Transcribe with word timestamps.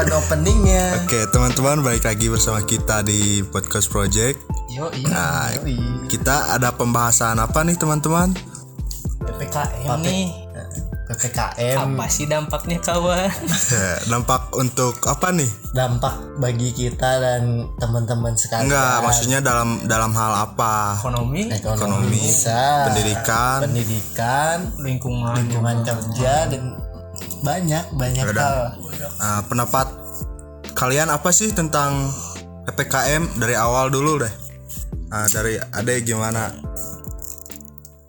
kapan 0.00 0.16
openingnya? 0.16 0.84
Oke 1.04 1.28
teman-teman 1.28 1.84
balik 1.84 2.08
lagi 2.08 2.32
bersama 2.32 2.64
kita 2.64 3.04
di 3.04 3.44
podcast 3.44 3.92
project. 3.92 4.40
Yo 4.72 4.88
Nah, 5.04 5.52
Yoi. 5.60 5.76
kita 6.08 6.56
ada 6.56 6.72
pembahasan 6.72 7.36
apa 7.36 7.60
nih 7.60 7.76
teman-teman? 7.76 8.32
PPKM 9.20 10.00
nih 10.00 10.32
PPKM 11.04 11.76
apa 11.76 12.06
sih 12.08 12.24
dampaknya 12.24 12.80
kawan 12.80 13.28
Ya, 13.68 13.98
Dampak 14.10 14.54
untuk 14.56 14.96
apa 15.04 15.36
nih? 15.36 15.50
dampak 15.70 16.16
bagi 16.40 16.72
kita 16.72 17.20
dan 17.20 17.68
teman-teman 17.76 18.32
sekalian. 18.34 18.72
Enggak, 18.72 19.04
maksudnya 19.04 19.38
dalam 19.38 19.84
dalam 19.84 20.10
hal 20.16 20.48
apa? 20.48 20.96
ekonomi 20.96 21.46
ekonomi, 21.46 22.08
bisa, 22.10 22.88
pendidikan. 22.88 23.58
pendidikan, 23.68 24.56
lingkungan 24.80 25.36
lingkungan 25.44 25.84
kerja 25.84 26.48
dan 26.48 26.79
banyak 27.40 27.84
banyak 27.96 28.26
hal. 28.36 28.76
Nah, 29.20 29.40
pendapat 29.48 29.86
kalian 30.76 31.10
apa 31.12 31.30
sih 31.34 31.52
tentang 31.52 32.08
ppkm 32.68 33.40
dari 33.40 33.56
awal 33.56 33.88
dulu 33.88 34.20
deh? 34.22 34.34
Nah, 35.10 35.26
dari 35.28 35.58
Ade 35.58 36.06
gimana? 36.06 36.54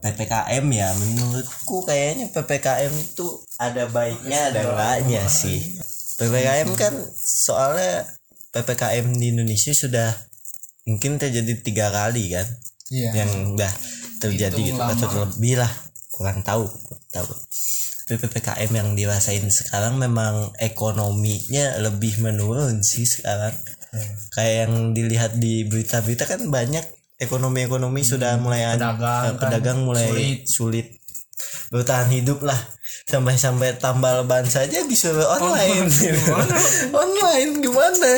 PPKM 0.02 0.66
ya 0.73 0.89
menurutku 0.98 1.86
kayaknya 1.86 2.34
PPKM 2.34 2.89
itu 2.89 3.45
ada 3.62 3.86
baiknya 3.86 4.49
ada 4.49 4.66
enggaknya 4.66 5.30
sih. 5.30 5.61
PPKM 6.17 6.70
kan 6.73 6.94
soalnya 7.13 8.09
PPKM 8.50 9.13
di 9.13 9.30
Indonesia 9.30 9.70
sudah 9.72 10.09
mungkin 10.89 11.22
terjadi 11.22 11.53
tiga 11.61 11.94
kali 11.94 12.34
kan 12.34 12.48
iya 12.89 13.23
yang 13.23 13.53
udah 13.53 13.70
terjadi 14.17 14.73
gitu 14.73 14.81
atau 14.81 15.09
lebih 15.25 15.61
lah 15.61 15.72
kurang 16.11 16.41
tahu 16.41 16.66
kurang 16.66 17.08
tahu 17.13 17.31
tapi 18.12 18.28
ppkm 18.28 18.72
yang 18.76 18.90
dirasain 18.92 19.48
sekarang 19.48 19.95
memang 19.95 20.52
ekonominya 20.59 21.80
lebih 21.80 22.20
menurun 22.20 22.84
sih 22.84 23.08
sekarang. 23.08 23.56
Kayak 24.36 24.68
yang 24.68 24.92
dilihat 24.92 25.40
di 25.40 25.64
berita-berita 25.64 26.28
kan 26.28 26.44
banyak 26.52 26.84
ekonomi-ekonomi 27.16 28.03
sudah 28.03 28.36
mulai 28.36 28.68
an- 28.68 28.84
Pedagang 28.84 29.23
eh, 29.23 29.34
pedagang 29.40 29.80
kan 29.80 29.88
mulai 29.88 30.08
sulit. 30.12 30.40
sulit. 30.44 30.88
bertahan 31.72 32.12
hidup 32.12 32.44
lah. 32.44 32.59
Sampai-sampai 33.08 33.80
tambal 33.80 34.28
ban 34.28 34.44
saja 34.44 34.84
disuruh 34.84 35.31
online. 35.31 35.88
Online 36.92 37.52
gimana 37.64 38.12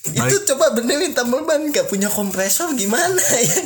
itu 0.00 0.36
coba 0.48 0.72
benerin 0.72 1.12
tambal 1.12 1.44
ban 1.44 1.60
nggak 1.60 1.84
punya 1.84 2.08
kompresor 2.08 2.72
gimana 2.72 3.20
ya? 3.20 3.60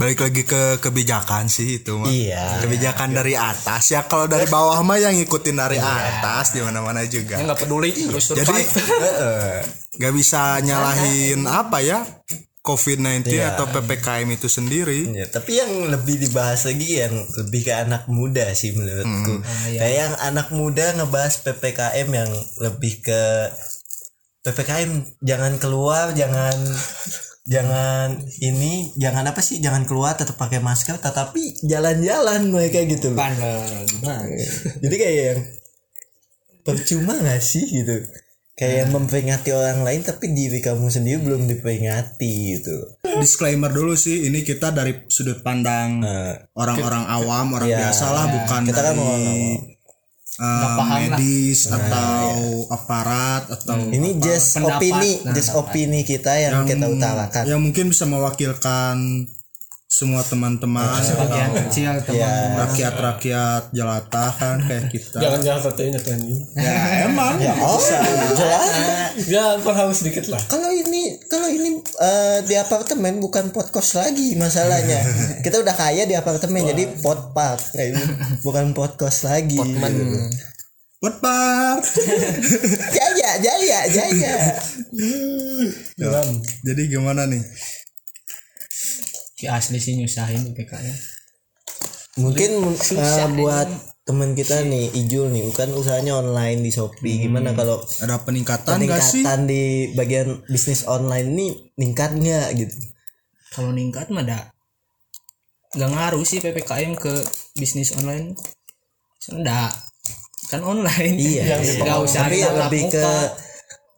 Balik 0.00 0.24
lagi 0.24 0.42
ke 0.48 0.80
kebijakan 0.80 1.52
sih 1.52 1.84
itu 1.84 2.00
mah. 2.00 2.08
Iya. 2.08 2.64
Kebijakan 2.64 3.12
dari 3.12 3.36
atas 3.36 3.92
ya 3.92 4.08
kalau 4.08 4.24
dari 4.24 4.48
bawah 4.48 4.80
mah 4.80 4.96
yang 4.96 5.12
ngikutin 5.12 5.56
dari 5.60 5.76
atas 5.76 6.56
di 6.56 6.64
mana-mana 6.64 7.04
juga. 7.04 7.36
nggak 7.36 7.58
peduli 7.68 7.92
terus 7.92 8.32
Jadi 8.32 8.64
nggak 10.00 10.14
bisa 10.16 10.56
nyalahin 10.64 11.44
apa 11.44 11.84
ya 11.84 12.00
COVID-19 12.66 13.30
atau 13.46 13.70
PPKM 13.70 14.26
itu 14.34 14.50
sendiri. 14.50 15.06
Ya, 15.14 15.30
tapi 15.30 15.54
yang 15.54 15.86
lebih 15.86 16.18
dibahas 16.18 16.66
lagi 16.66 16.98
yang 16.98 17.14
lebih 17.14 17.62
ke 17.62 17.72
anak 17.76 18.10
muda 18.10 18.50
sih 18.58 18.74
menurutku. 18.74 19.38
Kayak 19.70 19.94
yang 19.94 20.14
anak 20.18 20.50
muda 20.50 20.98
ngebahas 20.98 21.46
PPKM 21.46 22.08
yang 22.10 22.30
lebih 22.58 23.06
ke 23.06 23.52
PPKM 24.46 25.18
jangan 25.26 25.58
keluar, 25.58 26.14
jangan 26.14 26.54
jangan 27.46 28.22
ini, 28.38 28.94
jangan 28.94 29.26
apa 29.26 29.42
sih? 29.42 29.58
Jangan 29.58 29.82
keluar 29.90 30.14
tetap 30.14 30.38
pakai 30.38 30.62
masker 30.62 31.02
tetapi 31.02 31.66
jalan-jalan 31.66 32.54
mereka 32.54 32.86
gitu 32.86 33.10
loh. 33.10 33.58
gimana 33.90 34.22
Jadi 34.78 34.94
kayak 34.94 35.16
yang 35.18 35.40
percuma 36.62 37.18
gak 37.18 37.42
sih 37.42 37.66
gitu. 37.66 38.06
Kayak 38.56 38.88
yang 38.88 38.90
memperingati 38.96 39.52
orang 39.52 39.84
lain 39.84 40.00
tapi 40.00 40.32
diri 40.32 40.64
kamu 40.64 40.88
sendiri 40.88 41.20
belum 41.20 41.44
diperingati 41.44 42.32
gitu. 42.56 42.96
Disclaimer 43.04 43.68
dulu 43.68 43.92
sih, 43.98 44.30
ini 44.30 44.40
kita 44.46 44.72
dari 44.72 45.04
sudut 45.12 45.44
pandang 45.44 46.00
orang-orang 46.56 47.04
awam, 47.04 47.52
orang 47.52 47.68
Iya, 47.68 47.78
biasa 47.84 48.04
lah, 48.16 48.24
bukan 48.32 48.62
Kita 48.64 48.80
kan 48.80 48.96
dari 48.96 49.04
orang-orang 49.04 49.75
eh, 50.36 50.76
medis 51.08 51.66
atau 51.66 52.36
aparat 52.68 53.48
atau 53.48 53.76
Ini 53.88 54.18
just 54.18 54.54
pendapat. 54.54 54.78
opini, 54.78 55.10
Nah, 55.22 55.32
just 55.32 55.50
opini 55.52 56.00
kita 56.02 56.32
yang, 56.34 56.64
kita 56.64 56.86
utarakan. 56.86 57.42
yang 57.46 57.60
mungkin 57.60 57.88
bisa 57.88 58.04
mewakilkan 58.04 58.96
semua 59.86 60.18
teman-teman 60.20 60.82
bagian 61.14 61.50
kecil 61.56 61.94
teman 62.02 62.18
Ya, 62.18 62.58
rakyat-rakyat 62.58 63.62
jelata 63.70 64.26
kan 64.34 64.58
kayak 64.60 64.90
kita. 64.90 65.22
jangan 65.22 65.40
jangan 65.40 65.60
katanya 65.62 66.00
tadi 66.02 66.34
Ya 66.58 67.06
emang. 67.06 67.38
oh, 67.38 67.78
jelas. 68.34 68.66
ya 69.30 69.44
harus 69.56 69.96
sedikit 70.02 70.26
lah 70.26 70.42
Kalau 70.50 70.68
ini, 70.68 71.16
kalau 71.30 71.46
ini 71.46 71.80
eh, 71.80 72.38
di 72.44 72.58
apartemen 72.58 73.22
bukan 73.22 73.54
podcast 73.54 73.94
lagi 73.96 74.34
masalahnya. 74.34 75.00
kita 75.46 75.62
udah 75.62 75.72
kaya 75.72 76.02
di 76.02 76.12
apartemen 76.12 76.66
jadi 76.66 76.84
pot 76.98 77.30
park, 77.30 77.62
kayak 77.72 77.94
gitu. 77.94 78.12
bukan 78.42 78.74
podcast 78.74 79.24
lagi. 79.24 79.56
What 80.96 81.20
Pak? 81.20 81.78
Jaya, 82.96 83.30
jaya, 83.38 83.78
jaya. 83.86 84.34
Jadi 86.64 86.82
gimana 86.88 87.28
nih? 87.28 87.38
Si 89.36 89.44
asli 89.44 89.76
sih 89.76 90.00
nyusahin 90.00 90.56
PPKM 90.56 90.96
Mungkin 92.16 92.50
eh, 92.72 93.28
buat 93.36 93.68
teman 94.08 94.32
kita 94.32 94.64
nih 94.64 94.88
Ijul 95.04 95.28
nih. 95.36 95.52
Kan 95.52 95.76
usahanya 95.76 96.16
online 96.16 96.64
di 96.64 96.72
Shopee. 96.72 97.28
Gimana 97.28 97.52
kalau 97.52 97.84
Ada 98.00 98.24
peningkatan 98.24 98.80
peningkatan 98.80 99.44
di 99.44 99.92
bagian 99.92 100.40
bisnis 100.48 100.88
online 100.88 101.28
nih 101.36 101.52
ningkat 101.76 102.16
nggak 102.16 102.48
gitu? 102.56 102.72
Kalau 103.52 103.68
ningkat 103.76 104.08
mah 104.08 104.24
dah 104.24 104.48
nggak 105.76 105.90
ngaruh 105.92 106.24
sih 106.24 106.40
ppkm 106.40 106.96
ke 106.96 107.12
bisnis 107.60 107.92
online. 108.00 108.32
Enggak 109.28 109.76
kan 110.48 110.64
online. 110.64 111.20
Iya. 111.20 111.60
Nggak 111.84 111.98
usah 112.00 112.32
tapi 112.32 112.40
lebih 112.48 112.82
ke 112.88 113.08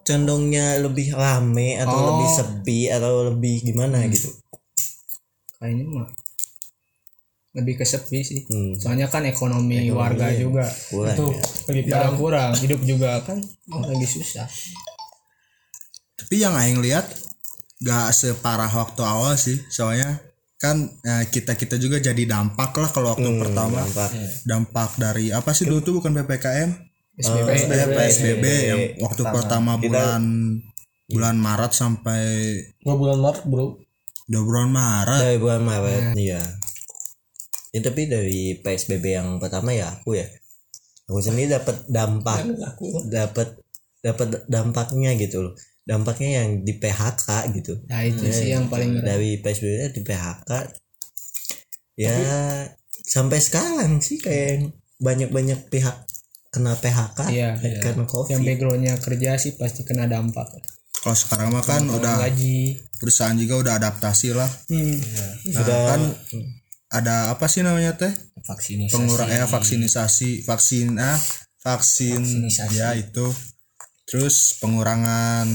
condongnya 0.02 0.82
lebih 0.82 1.14
rame 1.14 1.78
atau 1.78 1.94
Oh. 1.94 2.06
lebih 2.18 2.28
sepi 2.34 2.90
atau 2.90 3.30
lebih 3.30 3.62
gimana 3.62 4.02
gitu 4.10 4.34
kayaknya 5.58 5.84
mah 5.86 6.08
lebih 7.52 7.74
ke 7.74 7.84
sepi 7.84 8.20
sih. 8.20 8.40
Hmm. 8.46 8.76
soalnya 8.76 9.08
kan 9.08 9.24
ekonomi, 9.24 9.90
warga 9.90 10.30
juga. 10.32 10.68
Kurang 10.88 11.16
tuh 11.16 11.30
ya. 11.34 11.42
lagi 11.66 11.82
ya 11.84 12.08
kurang 12.12 12.52
hidup 12.54 12.80
juga 12.82 13.18
kan 13.20 13.38
lagi 13.68 14.06
susah. 14.06 14.46
Tapi 16.14 16.34
yang 16.36 16.54
aing 16.54 16.78
lihat 16.78 17.08
gak 17.78 18.10
separah 18.10 18.68
waktu 18.68 19.02
awal 19.02 19.34
sih, 19.34 19.58
soalnya 19.66 20.18
kan 20.58 20.90
kita 21.30 21.54
kita 21.54 21.78
juga 21.78 21.98
jadi 21.98 22.18
dampak 22.24 22.74
lah 22.74 22.90
kalau 22.90 23.14
waktu 23.14 23.30
pertama. 23.38 23.78
dampak. 23.80 24.10
dampak 24.42 24.90
dari 24.94 25.30
apa 25.30 25.50
sih 25.50 25.64
dulu 25.64 25.80
tuh 25.80 25.94
bukan 25.98 26.10
ppkm 26.12 26.70
SBB 27.14 27.48
Eh, 27.48 27.86
PSBB 27.88 28.44
yang 28.66 28.80
waktu 28.98 29.22
pertama. 29.22 29.78
bulan 29.78 30.22
bulan 31.06 31.36
Maret 31.38 31.72
sampai 31.72 32.22
nggak 32.82 32.98
bulan 32.98 33.18
Maret 33.18 33.42
bro 33.46 33.78
dua 34.28 34.42
bulan 34.44 34.68
Maret. 34.68 35.20
Dari 35.24 35.38
bulan 35.40 35.62
Maret 35.64 36.04
iya. 36.20 36.42
ya, 37.72 37.80
tapi 37.80 38.06
dari 38.06 38.60
PSBB 38.60 39.04
yang 39.16 39.28
pertama 39.40 39.72
ya 39.72 39.88
aku 39.88 40.20
ya. 40.20 40.28
Aku 41.08 41.24
sendiri 41.24 41.56
dapat 41.56 41.88
dampak 41.88 42.44
dapat 43.08 43.48
dapat 44.04 44.44
dampaknya 44.44 45.16
gitu 45.16 45.48
loh. 45.48 45.54
Dampaknya 45.88 46.44
yang 46.44 46.68
di 46.68 46.76
PHK 46.76 47.48
gitu. 47.56 47.80
Nah 47.88 48.04
itu 48.04 48.28
sih 48.28 48.52
yang 48.52 48.68
paling 48.68 49.00
dari 49.00 49.40
PSBB 49.40 49.96
di 49.96 50.02
PHK 50.04 50.50
ya 51.98 52.14
sampai 53.02 53.42
sekarang 53.42 53.98
sih 53.98 54.22
kayak 54.22 54.70
banyak-banyak 55.02 55.66
pihak 55.66 56.06
kena 56.54 56.78
PHK 56.78 57.18
Iya, 57.32 57.50
karena 57.82 58.04
yang 58.04 58.06
COVID. 58.06 58.38
Backgroundnya 58.44 58.94
kerja 59.02 59.34
sih 59.40 59.56
pasti 59.58 59.82
kena 59.82 60.06
dampak 60.06 60.46
kalau 61.02 61.16
sekarang 61.16 61.48
mah 61.54 61.62
kan 61.62 61.86
udah 61.86 62.26
gaji. 62.26 62.78
perusahaan 62.98 63.36
juga 63.38 63.54
udah 63.60 63.72
adaptasi 63.78 64.34
lah. 64.34 64.50
Hmm. 64.66 64.98
sudah 65.46 65.78
kan 65.94 66.00
ada 66.88 67.30
apa 67.30 67.46
sih 67.46 67.62
namanya 67.62 67.94
teh? 68.00 68.12
Vaksinasi 68.42 68.92
pengurang 68.92 69.28
ya 69.28 69.44
vaksinisasi. 69.44 70.42
Vaksin 70.42 70.96
ah 70.98 71.20
vaksin. 71.62 72.20
Vaksinisasi. 72.24 72.76
ya 72.80 72.96
itu. 72.96 73.28
Terus 74.08 74.56
pengurangan 74.58 75.46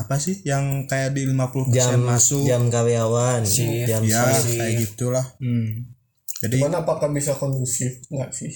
apa 0.00 0.16
sih 0.16 0.40
yang 0.48 0.88
kayak 0.88 1.12
di 1.12 1.28
50% 1.28 1.76
jam 1.76 2.00
masuk? 2.00 2.48
jam 2.48 2.72
karyawan 2.72 3.44
jam 3.44 4.00
ya 4.00 4.32
kayak 4.32 4.88
gitulah. 4.88 5.26
Hmm. 5.36 5.92
jadi 6.40 6.56
Cuman 6.56 6.80
apakah 6.80 7.12
bisa 7.12 7.36
kondusif 7.36 8.00
nggak 8.08 8.32
sih 8.32 8.48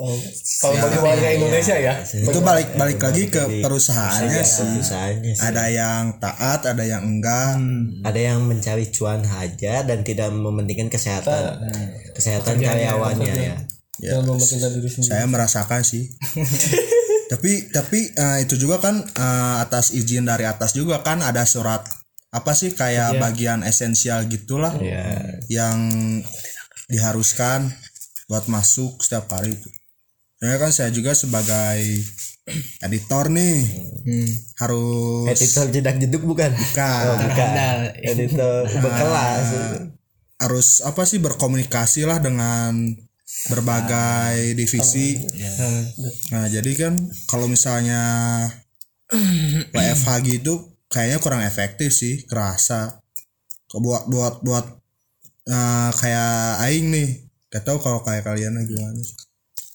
kalau 0.00 0.16
kalau 0.64 0.74
bagi 0.80 0.98
warga 1.04 1.28
Indonesia 1.36 1.76
ya. 1.76 1.94
itu 2.00 2.40
balik 2.40 2.72
balik 2.72 2.96
lagi 2.96 3.28
ke 3.28 3.60
perusahaannya 3.60 4.40
sih. 4.40 4.64
Perusahaannya 4.80 5.32
sih. 5.36 5.44
ada 5.44 5.64
yang 5.68 6.16
taat 6.16 6.64
ada 6.64 6.84
yang 6.88 7.04
enggak. 7.04 7.60
Ada 8.08 8.20
yang 8.32 8.48
mencari 8.48 8.88
cuan 8.88 9.20
haja 9.20 9.84
dan 9.84 10.00
tidak 10.00 10.32
mementingkan 10.32 10.88
kesehatan. 10.88 11.60
Kesehatan 12.16 12.64
karyawannya 12.64 13.34
ya. 13.36 13.56
Yang 14.00 14.24
mementingkan 14.24 14.70
diri 14.80 14.88
sendiri. 14.88 15.10
Saya 15.12 15.24
merasakan 15.28 15.80
sih. 15.84 16.08
Tapi 17.30 17.70
tapi 17.70 18.10
eh, 18.10 18.38
itu 18.42 18.58
juga 18.58 18.82
kan 18.82 19.06
eh, 19.06 19.56
atas 19.62 19.94
izin 19.94 20.26
dari 20.26 20.50
atas 20.50 20.74
juga 20.74 20.98
kan 20.98 21.22
ada 21.22 21.46
surat 21.46 21.78
apa 22.34 22.58
sih 22.58 22.74
kayak 22.74 23.22
bagian 23.22 23.62
esensial 23.62 24.26
gitulah 24.26 24.74
yang 25.46 25.78
diharuskan 26.90 27.70
buat 28.26 28.50
masuk 28.50 28.98
setiap 29.02 29.30
hari. 29.30 29.54
itu. 29.54 29.79
Soalnya 30.40 30.56
kan 30.56 30.72
saya 30.72 30.88
juga 30.88 31.12
sebagai 31.12 32.00
editor 32.88 33.28
nih. 33.28 33.60
Harus 34.56 35.28
editor 35.36 35.68
jedak 35.68 36.00
jeduk 36.00 36.24
bukan? 36.24 36.48
Bukan, 36.48 37.02
oh, 37.12 37.16
bukan. 37.28 37.48
Editor 38.00 38.64
berkelas. 38.80 39.44
Harus 40.40 40.80
apa 40.80 41.04
sih 41.04 41.20
berkomunikasi 41.20 42.08
lah 42.08 42.24
dengan 42.24 42.72
berbagai 43.52 44.56
divisi. 44.56 45.20
Nah, 46.32 46.48
jadi 46.48 46.72
kan 46.72 46.96
kalau 47.28 47.44
misalnya 47.44 48.00
WFH 49.76 50.08
gitu 50.24 50.72
kayaknya 50.88 51.20
kurang 51.20 51.44
efektif 51.44 51.92
sih, 51.92 52.24
kerasa. 52.24 53.04
Buat 53.76 54.08
buat 54.08 54.40
buat 54.40 54.64
eh, 55.52 55.90
kayak 56.00 56.64
aing 56.64 56.88
nih. 56.88 57.08
Gak 57.52 57.68
tahu 57.68 57.76
kalau 57.84 58.00
kayak 58.00 58.24
kalian 58.24 58.56
gimana. 58.64 59.04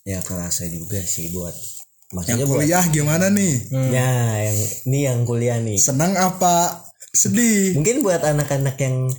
Ya 0.06 0.22
kerasa 0.22 0.70
juga 0.70 1.02
sih 1.02 1.34
buat 1.34 1.52
Yang 1.52 2.14
maksudnya 2.14 2.46
buat 2.46 2.58
kuliah 2.62 2.86
gimana 2.94 3.26
nih? 3.34 3.54
ya 3.90 4.12
yang 4.46 4.58
ini 4.86 5.00
yang 5.10 5.20
kuliah 5.26 5.58
nih. 5.58 5.82
Senang 5.82 6.14
apa? 6.14 6.86
Sedih? 7.12 7.74
mungkin 7.74 8.06
buat 8.06 8.22
anak-anak 8.22 8.78
yang 8.78 9.10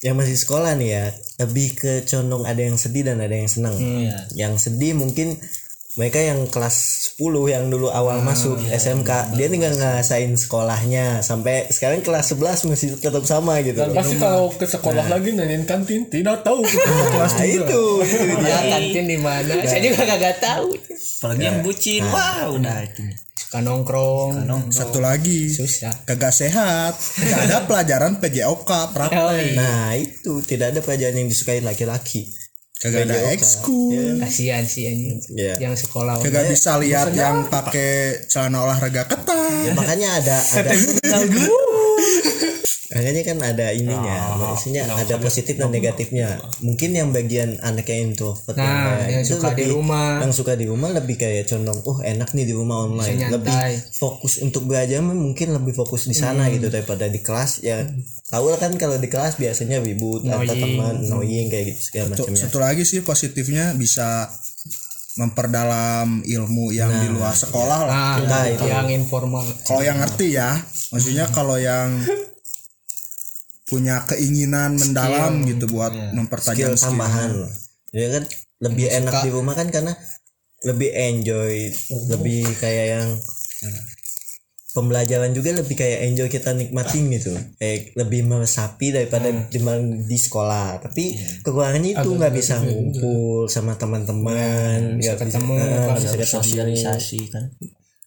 yang 0.00 0.14
masih 0.16 0.38
sekolah 0.38 0.72
nih 0.78 0.90
ya 0.94 1.04
lebih 1.44 1.76
ke 1.76 1.92
condong 2.08 2.46
ada 2.48 2.62
yang 2.62 2.80
sedih 2.80 3.04
dan 3.04 3.20
ada 3.20 3.36
yang 3.36 3.50
senang. 3.50 3.76
Yang 4.32 4.54
sedih 4.72 4.96
mungkin 4.96 5.36
mereka 5.96 6.20
yang 6.20 6.44
kelas 6.52 7.08
10 7.16 7.24
yang 7.48 7.72
dulu 7.72 7.88
awal 7.88 8.20
masuk 8.20 8.60
SMK 8.68 9.32
dia 9.32 9.48
tinggal 9.48 9.72
ngerasain 9.72 10.28
sekolahnya. 10.36 11.24
Sampai 11.24 11.72
sekarang 11.72 12.04
kelas 12.04 12.36
11 12.36 12.68
masih 12.68 12.88
tetap 13.00 13.24
sama 13.24 13.64
gitu. 13.64 13.80
Dan 13.80 13.96
pasti 13.96 14.20
kalau 14.20 14.52
ke 14.52 14.68
sekolah 14.68 15.08
lagi 15.08 15.32
nanyain 15.32 15.64
kantin 15.64 16.04
tidak 16.12 16.44
tahu. 16.44 16.60
Ke 16.68 16.84
kelas 17.16 17.32
nah 17.40 17.48
itu 17.48 17.86
itu 18.04 18.36
dia. 18.44 18.44
Ya, 18.44 18.58
kantin 18.76 19.04
di 19.08 19.16
mana? 19.16 19.52
Saya 19.64 19.80
juga 19.88 20.04
kagak 20.04 20.36
tahu. 20.36 20.68
apalagi 20.76 21.42
yang 21.48 21.58
bucin. 21.64 22.02
Wah 22.12 22.44
udah. 22.52 22.76
Itu. 22.84 23.02
Suka 23.32 23.58
nongkrong. 23.64 24.44
Satu 24.68 25.00
lagi 25.00 25.48
Susah. 25.48 26.04
kagak 26.04 26.36
sehat. 26.36 26.92
Gak 27.24 27.40
ada 27.48 27.64
pelajaran 27.68 28.20
PJOK, 28.20 28.70
Prap. 28.92 29.10
Oh, 29.16 29.32
iya. 29.32 29.56
nah 29.56 29.88
itu. 29.96 30.44
Tidak 30.44 30.76
ada 30.76 30.84
pelajaran 30.84 31.24
yang 31.24 31.28
disukai 31.32 31.64
laki-laki 31.64 32.28
Kagak 32.76 33.08
ada 33.08 33.32
ekskul. 33.32 34.20
Kasihan 34.20 34.60
sih 34.68 34.84
anjing. 34.84 35.16
Iya. 35.32 35.56
Yang 35.56 35.88
sekolah. 35.88 36.20
Kagak 36.20 36.52
bisa 36.52 36.76
lihat 36.76 37.08
yang 37.16 37.48
pakai 37.48 38.24
celana 38.28 38.68
olahraga 38.68 39.08
ketat. 39.08 39.64
Ya, 39.64 39.72
makanya 39.72 40.20
ada 40.20 40.36
ada 40.60 40.72
makanya 42.96 43.22
kan 43.22 43.38
ada 43.44 43.66
ininya 43.70 44.16
maksudnya 44.34 44.88
ada 44.88 45.14
positif 45.16 45.54
dan 45.54 45.68
negatifnya. 45.68 46.40
mungkin 46.58 46.90
yang 46.90 47.08
bagian 47.10 47.60
anak 47.60 47.86
yang 47.86 48.10
introvert 48.10 48.56
Nah, 48.56 49.04
yang, 49.04 49.20
yang 49.20 49.22
itu 49.22 49.36
suka 49.36 49.52
di 49.52 49.64
rumah. 49.66 50.18
yang 50.18 50.32
suka 50.32 50.52
di 50.52 50.64
rumah 50.64 50.88
lebih 50.90 51.14
kayak 51.14 51.44
condong 51.44 51.76
oh 51.82 52.00
enak 52.00 52.32
nih 52.32 52.44
di 52.44 52.52
rumah 52.52 52.82
online. 52.82 53.28
Lebih 53.28 53.56
fokus 53.92 54.38
untuk 54.38 54.64
belajar 54.64 54.98
mungkin 54.98 55.52
lebih 55.52 55.72
fokus 55.72 56.04
di 56.04 56.14
sana 56.14 56.48
gitu 56.48 56.66
daripada 56.66 57.04
di 57.04 57.20
kelas. 57.20 57.60
Ya 57.60 57.84
tahu 58.26 58.48
lah 58.48 58.58
kan 58.58 58.74
kalau 58.74 58.96
di 58.96 59.06
kelas 59.06 59.36
biasanya 59.36 59.78
ribut 59.78 60.24
atau 60.24 60.48
teman 60.48 60.98
annoying 60.98 61.46
kayak 61.46 61.70
gitu 61.70 61.80
segala 61.84 62.10
Satu, 62.10 62.26
macamnya. 62.26 62.40
satu 62.42 62.58
lagi 62.58 62.82
sih 62.82 63.00
positifnya 63.00 63.70
bisa 63.72 64.26
memperdalam 65.16 66.20
ilmu 66.22 66.70
yang 66.70 66.92
di 66.92 67.08
luar 67.08 67.32
sekolah 67.32 67.80
lah. 67.82 68.20
Nah, 68.20 68.20
Nah, 68.20 68.44
itu 68.44 68.60
itu. 68.60 68.66
yang 68.68 68.88
informal. 68.90 69.44
Kalau 69.64 69.80
yang 69.80 69.96
ngerti 69.96 70.26
ya, 70.30 70.60
maksudnya 70.90 71.24
kalau 71.30 71.56
yang 71.56 71.88
punya 73.66 74.06
keinginan 74.06 74.78
mendalam 74.78 75.42
gitu 75.42 75.66
buat 75.68 75.90
mempertajam 76.14 76.72
skill 76.72 76.78
skill. 76.78 76.86
tambahan. 76.94 77.30
Ya 77.90 78.08
kan? 78.14 78.24
Lebih 78.62 78.86
enak 78.88 79.14
di 79.26 79.30
rumah 79.34 79.54
kan 79.58 79.68
karena 79.68 79.92
lebih 80.64 80.90
enjoy 80.94 81.68
lebih 82.08 82.48
kayak 82.56 82.86
yang 82.96 83.08
pembelajaran 84.72 85.32
juga 85.32 85.56
lebih 85.56 85.72
kayak 85.72 85.98
enjoy 86.08 86.28
kita 86.30 86.54
nikmatin 86.54 87.10
gitu. 87.10 87.34
Kayak 87.58 87.96
lebih 87.98 88.20
meresapi 88.28 88.86
daripada 88.94 89.32
di, 89.32 89.58
di 90.04 90.18
sekolah. 90.20 90.80
Tapi 90.84 91.04
kekurangannya 91.42 91.96
itu 91.98 92.08
nggak 92.12 92.34
bisa 92.36 92.62
ngumpul 92.62 93.50
sama 93.50 93.74
teman-teman 93.74 95.00
nggak 95.00 95.00
bisa 95.00 95.14
ketemu, 95.20 95.54
nggak 95.58 95.96
bisa 95.98 96.16
ketemu. 96.16 96.42
sosialisasi 96.44 97.20
kan 97.34 97.44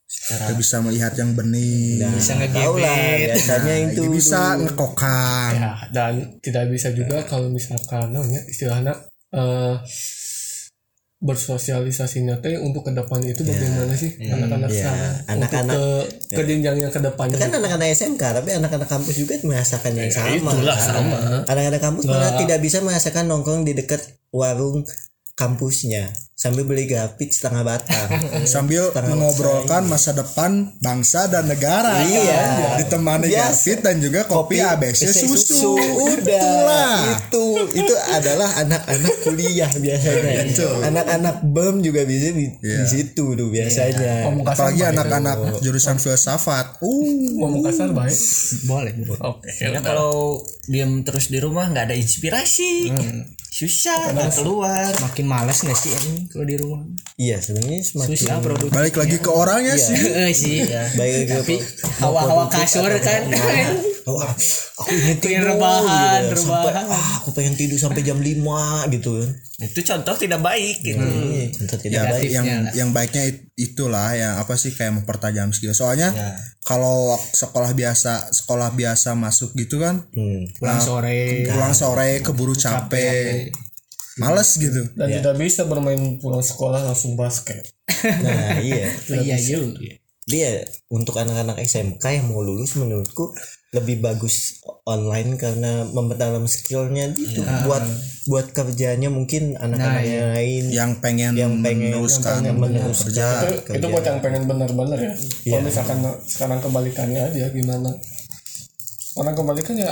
Kita 0.10 0.54
bisa 0.54 0.82
melihat 0.82 1.14
yang 1.14 1.32
bening. 1.32 2.02
Bisa 2.12 2.34
tahu 2.34 2.76
lah 2.76 2.90
ngegebet. 2.90 3.30
biasanya 3.30 3.74
itu 3.84 4.02
Jadi 4.02 4.10
bisa 4.12 4.42
ngekokang. 4.58 5.52
ya 5.56 5.72
dan 5.92 6.12
tidak 6.42 6.66
bisa 6.68 6.90
juga 6.90 7.22
kalau 7.24 7.46
misalkan 7.48 8.10
namanya 8.10 8.42
istilahnya 8.44 8.94
eh 9.30 9.76
bersosialisasinya 11.20 12.40
teh 12.40 12.56
untuk 12.56 12.82
ke 12.82 12.96
depan 12.96 13.20
itu 13.22 13.44
bagaimana 13.44 13.92
sih 13.92 14.16
anak-anak 14.24 14.72
Iya. 14.72 14.80
sekarang? 14.80 15.14
Anak-anak- 15.28 15.76
untuk 15.76 16.08
ke, 16.26 16.34
ke 16.34 16.44
jenjang 16.48 16.78
yang 16.80 16.90
ke 16.90 17.00
depannya 17.02 17.36
kan 17.36 17.52
anak-anak 17.54 17.88
SMK 17.92 18.24
tapi 18.34 18.50
anak-anak 18.56 18.88
kampus 18.88 19.16
juga 19.18 19.36
merasakan 19.44 19.92
yang 19.94 20.08
sama. 20.10 20.32
itulah 20.32 20.80
sama. 20.80 21.18
Anak-anak 21.44 21.82
kampus 21.82 22.04
malah 22.08 22.40
tidak 22.40 22.60
bisa 22.60 22.80
merasakan 22.80 23.28
nongkrong 23.28 23.62
di 23.62 23.76
dekat 23.76 24.00
warung 24.32 24.88
kampusnya 25.40 26.12
sambil 26.40 26.64
beli 26.64 26.88
grafik 26.88 27.36
setengah 27.36 27.68
batang. 27.68 28.08
Sambil 28.48 28.96
mengobrolkan 28.96 29.84
masa 29.92 30.16
depan 30.16 30.72
bangsa 30.80 31.28
dan 31.28 31.52
negara. 31.52 32.00
Iya. 32.00 32.80
Ditemani 32.80 33.28
Biasa. 33.28 33.36
grafit 33.36 33.80
dan 33.84 34.00
juga 34.00 34.24
kopi, 34.24 34.64
ABC 34.64 35.12
susu. 35.12 35.76
udah. 35.76 36.16
Itulah. 36.16 37.00
itu. 37.12 37.46
Itu 37.76 37.94
adalah 38.16 38.50
anak-anak 38.64 39.14
kuliah 39.28 39.68
biasanya. 39.68 40.48
Anak-anak 40.88 41.36
bem 41.44 41.84
juga 41.84 42.08
bisa 42.08 42.32
di, 42.32 42.48
di 42.56 42.86
situ 42.88 43.36
tuh 43.36 43.50
biasanya. 43.52 44.32
Kasar 44.48 44.72
Apalagi 44.72 44.82
anak-anak 44.96 45.38
jurusan 45.60 46.00
filsafat. 46.00 46.80
Uh, 46.80 47.36
ngomong 47.36 47.68
kasar 47.68 47.92
baik. 47.92 48.16
Boleh. 48.64 48.96
oke 49.20 49.52
Karena 49.60 49.84
kalau 49.84 50.40
diam 50.72 51.04
terus 51.04 51.28
di 51.28 51.44
rumah 51.44 51.68
nggak 51.68 51.92
ada 51.92 51.96
inspirasi 52.00 52.96
susah 53.60 54.16
nggak 54.16 54.32
keluar 54.34 54.88
Makin 55.04 55.26
malas 55.28 55.60
nggak 55.62 55.76
sih 55.76 55.92
anjing 55.92 56.32
kalau 56.32 56.46
di 56.48 56.56
rumah? 56.56 56.80
iya 57.20 57.44
sebenarnya 57.44 57.84
semakin 57.84 58.16
Susah 58.16 58.38
produktif. 58.40 58.72
balik 58.72 58.96
lagi 58.96 59.18
ke 59.20 59.28
orangnya 59.28 59.76
sih. 59.76 59.98
Eh 60.00 60.32
sih. 60.42 60.64
baik 60.96 61.14
lagi 61.28 61.34
Tapi 61.36 61.56
hawa-hawa 62.00 62.48
kasur 62.48 62.88
kan. 63.00 63.22
Oh, 64.02 64.16
ah, 64.18 64.32
aku 64.32 64.90
ingin 64.90 65.18
Pengen 65.18 65.18
tidur 65.20 65.48
rebahan, 65.52 66.20
gitu 66.22 66.32
ya. 66.32 66.40
sampai 66.40 66.72
rebahan. 66.72 66.86
ah, 66.90 67.10
aku 67.18 67.30
pengen 67.32 67.54
tidur 67.54 67.78
sampai 67.78 68.02
jam 68.02 68.18
5 68.18 68.32
gitu 68.90 69.10
kan 69.16 69.30
itu 69.60 69.80
contoh 69.84 70.16
tidak 70.16 70.40
baik 70.40 70.78
gitu 70.80 71.00
Iya, 71.00 71.46
contoh 71.52 71.78
tidak 71.78 71.94
Ya, 71.94 72.04
baik 72.08 72.30
yang 72.30 72.46
lah. 72.46 72.72
yang 72.74 72.90
baiknya 72.90 73.24
it- 73.26 73.44
itulah 73.56 74.10
yang 74.14 74.34
apa 74.36 74.54
sih 74.54 74.72
kayak 74.72 74.94
mempertajam 74.94 75.50
skill. 75.50 75.74
Soalnya 75.74 76.16
kalau 76.62 77.12
sekolah 77.30 77.72
biasa 77.72 78.12
sekolah 78.30 78.72
biasa 78.72 79.14
masuk 79.14 79.52
gitu 79.54 79.78
kan 79.78 80.08
Hmm. 80.10 80.48
Pulang 80.56 80.80
sore. 80.80 81.44
pulang 81.46 81.74
sore 81.74 82.22
keburu 82.22 82.54
capek. 82.54 83.52
Males 84.18 84.52
gitu. 84.54 84.84
dan 84.94 85.08
tidak 85.10 85.36
bisa 85.38 85.64
bermain 85.64 85.96
pulang 86.18 86.40
sekolah 86.42 86.84
langsung 86.84 87.16
basket 87.16 87.64
nah 88.04 88.60
iya 88.60 88.92
Oh, 89.08 89.16
iya 89.18 89.36
juga. 89.36 89.80
dia 90.26 90.60
untuk 90.88 91.16
anak-anak 91.16 91.56
SMK 91.58 92.04
yang 92.14 92.28
mau 92.28 92.40
lulus 92.40 92.76
menurutku 92.76 93.32
lebih 93.70 94.02
bagus 94.02 94.66
online 94.82 95.38
karena 95.38 95.86
memperdalam 95.94 96.50
skillnya 96.50 97.14
itu 97.14 97.46
buat 97.46 97.86
buat 98.26 98.50
kerjanya 98.50 99.14
mungkin 99.14 99.54
anak-anak 99.62 100.06
yang 100.10 100.30
lain. 100.34 100.64
Yang 100.74 100.92
pengen 101.06 101.32
yang 101.38 101.54
pengen 101.62 101.94
meneruskan 101.94 102.42
yang 102.50 102.58
meneruskan 102.58 103.14
kerja. 103.14 103.28
itu, 103.62 103.78
itu 103.78 103.86
buat 103.94 104.06
yang 104.10 104.20
pengen 104.26 104.50
bener-bener 104.50 104.98
ya? 104.98 105.14
Kalau 105.46 105.62
misalkan 105.62 105.98
sekarang 106.26 106.60
kebalikannya 106.66 107.22
aja 107.30 107.46
gimana? 107.54 107.94
Orang 109.22 109.38
kebalikannya 109.38 109.90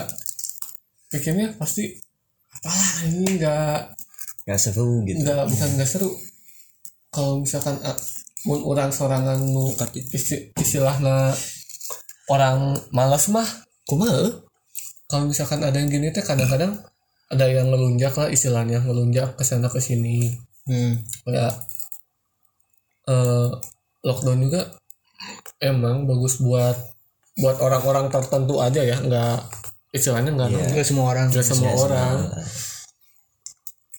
pikirnya 1.14 1.54
pasti 1.62 1.94
apalah 2.50 3.06
ini 3.06 3.38
nggak 3.38 3.78
nggak 4.50 4.60
seru 4.60 5.06
gitu. 5.06 5.22
Nggak 5.22 5.54
bukan 5.54 5.70
nggak 5.78 5.90
seru. 5.90 6.10
Kalau 7.14 7.46
misalkan 7.46 7.78
ah, 7.86 7.98
mun 8.50 8.66
orang 8.66 8.90
sorangan 8.90 9.38
nu 9.38 9.70
isti, 9.94 10.50
istilahnya 10.58 11.38
orang 12.34 12.74
malas 12.90 13.30
mah 13.30 13.67
kumaha 13.88 14.28
kalau 15.08 15.32
misalkan 15.32 15.64
ada 15.64 15.80
yang 15.80 15.88
gini 15.88 16.12
teh 16.12 16.20
kadang-kadang 16.20 16.76
ada 17.32 17.46
yang 17.48 17.72
ngelunjak 17.72 18.12
lah 18.16 18.28
istilahnya 18.28 18.84
ngelunjak 18.84 19.36
ke 19.36 19.44
sana 19.44 19.68
ke 19.68 19.80
sini. 19.80 20.36
Hmm. 20.68 21.00
kayak 21.24 21.64
eh, 23.08 23.50
lockdown 24.04 24.44
juga 24.44 24.68
emang 25.64 26.04
bagus 26.04 26.44
buat 26.44 26.76
buat 27.40 27.56
orang-orang 27.64 28.12
tertentu 28.12 28.60
aja 28.60 28.84
ya 28.84 29.00
nggak 29.00 29.48
istilahnya 29.96 30.36
nggak 30.36 30.50
Enggak 30.52 30.84
semua 30.84 31.16
orang. 31.16 31.32
nggak 31.32 31.48
semua 31.48 31.72
orang. 31.72 32.16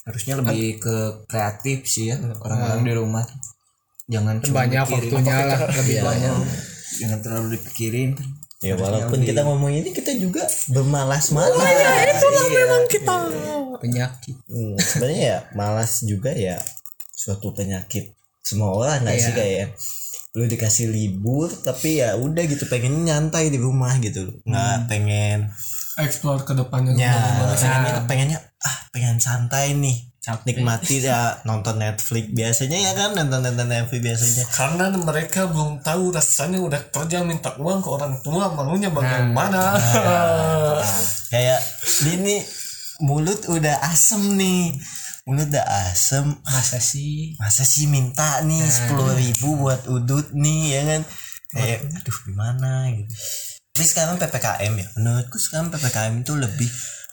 Harusnya 0.04 0.35
lebih 0.45 0.76
ke 0.76 0.97
kreatif 1.25 1.88
sih 1.88 2.12
ya 2.12 2.21
orang-orang 2.21 2.80
di 2.85 2.92
rumah. 2.92 3.25
Jangan 4.12 4.45
cuma 4.45 4.64
banyak 4.64 4.85
waktunya 4.92 5.37
lah 5.45 5.61
lebih 5.73 5.97
banyak. 6.04 6.37
Jangan 7.00 7.18
terlalu 7.25 7.47
dipikirin 7.57 8.12
ya 8.59 8.75
walaupun 8.75 9.23
kita 9.23 9.47
ngomong 9.47 9.71
ini 9.71 9.95
kita 9.95 10.19
juga 10.19 10.43
bermalas-malas. 10.75 11.62
Penyakit. 13.79 14.37
Hmm, 14.50 14.75
sebenarnya 14.75 15.21
ya 15.23 15.38
malas 15.55 16.03
juga 16.03 16.35
ya 16.35 16.59
suatu 17.15 17.55
penyakit. 17.55 18.15
Semua 18.43 18.75
orang 18.75 19.07
nggak 19.07 19.19
sih 19.21 19.35
kayak 19.35 19.79
lu 20.37 20.45
dikasih 20.47 20.91
libur 20.91 21.50
tapi 21.50 22.03
ya 22.03 22.15
udah 22.19 22.43
gitu 22.47 22.67
pengen 22.67 23.07
nyantai 23.07 23.50
di 23.50 23.59
rumah 23.62 23.95
gitu. 24.03 24.43
Nggak 24.43 24.91
pengen 24.91 25.55
explore 25.99 26.47
ke 26.47 26.55
depannya 26.55 26.95
ya 26.95 27.11
pengennya 27.59 28.07
pengennya 28.07 28.38
ah 28.62 28.77
pengen 28.95 29.19
santai 29.19 29.75
nih 29.75 30.08
nikmati 30.44 31.00
ya 31.04 31.40
nonton 31.49 31.80
Netflix 31.80 32.28
biasanya 32.32 32.78
ya 32.78 32.92
kan 32.92 33.16
nonton 33.16 33.40
nonton 33.40 33.68
Netflix 33.68 34.00
biasanya. 34.02 34.44
Karena 34.52 34.85
mereka 34.92 35.49
belum 35.49 35.80
tahu 35.80 36.12
rasanya 36.12 36.58
udah 36.61 36.80
kerja 36.92 37.25
minta 37.25 37.56
uang 37.56 37.80
ke 37.80 37.88
orang 37.88 38.14
tua 38.20 38.52
malunya 38.52 38.92
bagaimana? 38.92 39.76
Kayak 41.32 41.61
ini 42.04 42.44
mulut 43.00 43.49
udah 43.49 43.76
asem 43.88 44.37
nih. 44.37 44.76
Mulut 45.25 45.49
udah 45.49 45.92
asem. 45.92 46.37
Masa 46.44 46.80
sih? 46.80 47.37
Masa 47.40 47.64
sih 47.64 47.88
minta 47.88 48.40
nih 48.44 48.64
sepuluh 48.68 49.12
ribu 49.16 49.56
buat 49.64 49.88
udut 49.88 50.32
nih 50.37 50.62
ya 50.76 50.82
kan? 50.85 51.02
Kayak 51.49 51.78
aduh 51.97 52.18
gimana? 52.28 52.92
Gitu 52.92 53.14
tapi 53.78 53.94
sekarang 53.94 54.18
ppkm 54.18 54.75
ya. 54.75 54.88
Menurutku 54.99 55.38
sekarang 55.38 55.70
ppkm 55.70 56.26
itu 56.26 56.35
lebih 56.35 56.66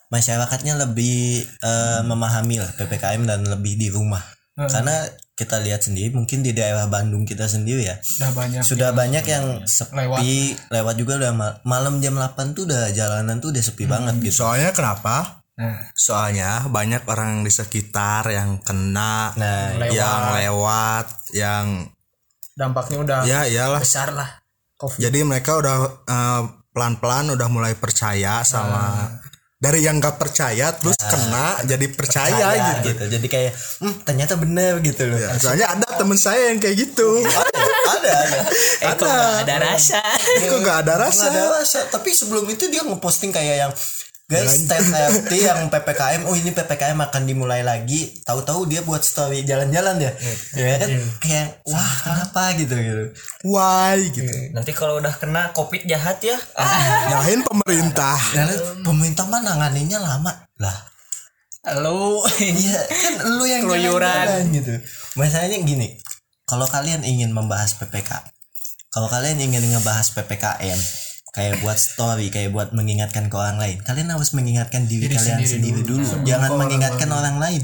masyarakatnya 0.09 0.77
lebih 0.77 1.43
eh, 1.43 2.01
memahami 2.05 2.61
lah 2.61 2.71
ppkm 2.77 3.25
dan 3.25 3.41
lebih 3.45 3.77
di 3.77 3.87
rumah. 3.89 4.21
Karena 4.55 5.03
kita 5.35 5.59
lihat 5.59 5.83
sendiri 5.83 6.15
mungkin 6.15 6.39
di 6.39 6.55
daerah 6.55 6.87
Bandung 6.87 7.27
kita 7.27 7.43
sendiri 7.43 7.83
ya 7.83 7.99
udah 7.99 8.31
banyak 8.31 8.61
sudah 8.63 8.95
banyak 8.95 9.25
yang 9.27 9.45
sepi 9.67 10.55
lewat, 10.71 10.95
juga 10.95 11.19
udah 11.19 11.33
ma- 11.35 11.59
malam 11.67 11.99
jam 11.99 12.15
8 12.15 12.55
tuh 12.55 12.63
udah 12.63 12.87
jalanan 12.95 13.43
tuh 13.43 13.51
udah 13.51 13.59
sepi 13.59 13.83
banget 13.83 14.15
gitu. 14.23 14.47
Soalnya 14.47 14.71
kenapa? 14.71 15.43
Nah. 15.59 15.91
Soalnya 15.91 16.63
banyak 16.71 17.03
orang 17.03 17.43
di 17.43 17.51
sekitar 17.51 18.31
yang 18.31 18.63
kena, 18.63 19.35
nah 19.35 19.75
yang 19.91 20.23
lewat, 20.39 21.07
yang 21.35 21.91
dampaknya 22.55 22.97
udah 23.03 23.19
ya 23.27 23.43
iyalah. 23.43 23.83
besar 23.83 24.15
lah. 24.15 24.39
Covid. 24.79 25.03
Jadi 25.03 25.19
mereka 25.27 25.59
udah 25.59 25.75
eh, 26.07 26.41
pelan-pelan 26.75 27.35
udah 27.35 27.47
mulai 27.47 27.75
percaya 27.75 28.43
sama 28.43 29.07
dari 29.55 29.87
yang 29.87 30.03
gak 30.03 30.19
percaya 30.19 30.75
terus 30.75 30.99
kena 30.99 31.63
jadi 31.63 31.87
percaya, 31.95 32.27
percaya 32.35 32.71
gitu. 32.83 32.89
gitu. 32.91 33.03
jadi 33.07 33.27
kayak 33.31 33.51
hmm, 33.55 33.95
ternyata 34.03 34.33
bener 34.35 34.73
gitu 34.83 35.03
loh 35.07 35.15
Ya, 35.15 35.31
soalnya 35.39 35.67
ada 35.71 35.87
temen 35.95 36.19
saya 36.19 36.51
yang 36.51 36.59
kayak 36.59 36.75
gitu. 36.75 37.23
ada 37.23 37.63
ada 37.87 38.15
eh 38.85 38.93
kok 38.99 39.07
nggak 39.07 39.41
ada 39.47 39.55
rasa 39.63 40.01
Kok 40.51 40.59
gak 40.59 40.77
ada 40.85 40.93
rasa? 40.99 41.23
Nggak 41.31 41.31
ada 41.31 41.43
rasa 41.63 41.79
tapi 41.87 42.09
sebelum 42.11 42.45
itu 42.51 42.67
dia 42.67 42.83
ngeposting 42.83 43.31
kayak 43.31 43.55
yang 43.67 43.71
guys 44.25 44.65
stay 44.65 44.81
safety 44.93 45.45
yang 45.45 45.69
ppkm 45.69 46.25
oh 46.25 46.33
ini 46.33 46.49
ppkm 46.49 46.97
akan 46.97 47.23
dimulai 47.29 47.61
lagi. 47.61 48.11
Tahu-tahu 48.25 48.65
dia 48.65 48.81
buat 48.81 49.05
story 49.05 49.45
jalan-jalan 49.45 50.01
dia. 50.01 50.11
Ya 50.57 50.81
kan? 50.81 50.89
Kayak 51.21 51.47
wah 51.69 51.93
kenapa? 52.01 52.43
gitu 52.57 52.75
gitu. 52.75 53.03
Why? 53.45 54.01
Gitu. 54.09 54.33
nanti 54.51 54.71
kalau 54.73 54.97
udah 54.97 55.13
kena 55.15 55.53
covid 55.53 55.85
jahat 55.85 56.17
ya. 56.25 56.37
Nyalahin 57.13 57.45
pemerintah. 57.45 58.17
Nah, 58.33 58.81
pemerintah 58.81 59.25
mah 59.29 59.41
nanganinnya 59.45 60.01
lama. 60.01 60.33
Lah. 60.57 60.77
Halo. 61.65 62.21
Iya 62.41 62.81
kan 62.85 63.13
lu 63.25 63.45
yang 63.49 63.65
Keluyuran. 63.65 64.53
gitu. 64.53 64.73
Masalahnya 65.17 65.61
gini 65.65 65.97
kalau 66.45 66.69
kalian 66.69 67.01
ingin 67.01 67.33
membahas 67.33 67.73
PPK 67.81 68.21
kalau 68.93 69.09
kalian 69.09 69.41
ingin 69.41 69.65
ngebahas 69.65 70.13
PPKM 70.13 70.79
kayak 71.35 71.59
buat 71.59 71.75
story 71.75 72.31
kayak 72.31 72.55
buat 72.55 72.71
mengingatkan 72.71 73.27
ke 73.27 73.35
orang 73.35 73.59
lain. 73.59 73.77
Kalian 73.83 74.07
harus 74.15 74.31
mengingatkan 74.31 74.87
diri, 74.87 75.11
kalian 75.11 75.43
sendiri, 75.43 75.83
dulu, 75.83 76.01
jangan 76.23 76.55
mengingatkan 76.55 77.11
orang 77.11 77.37
lain. 77.37 77.61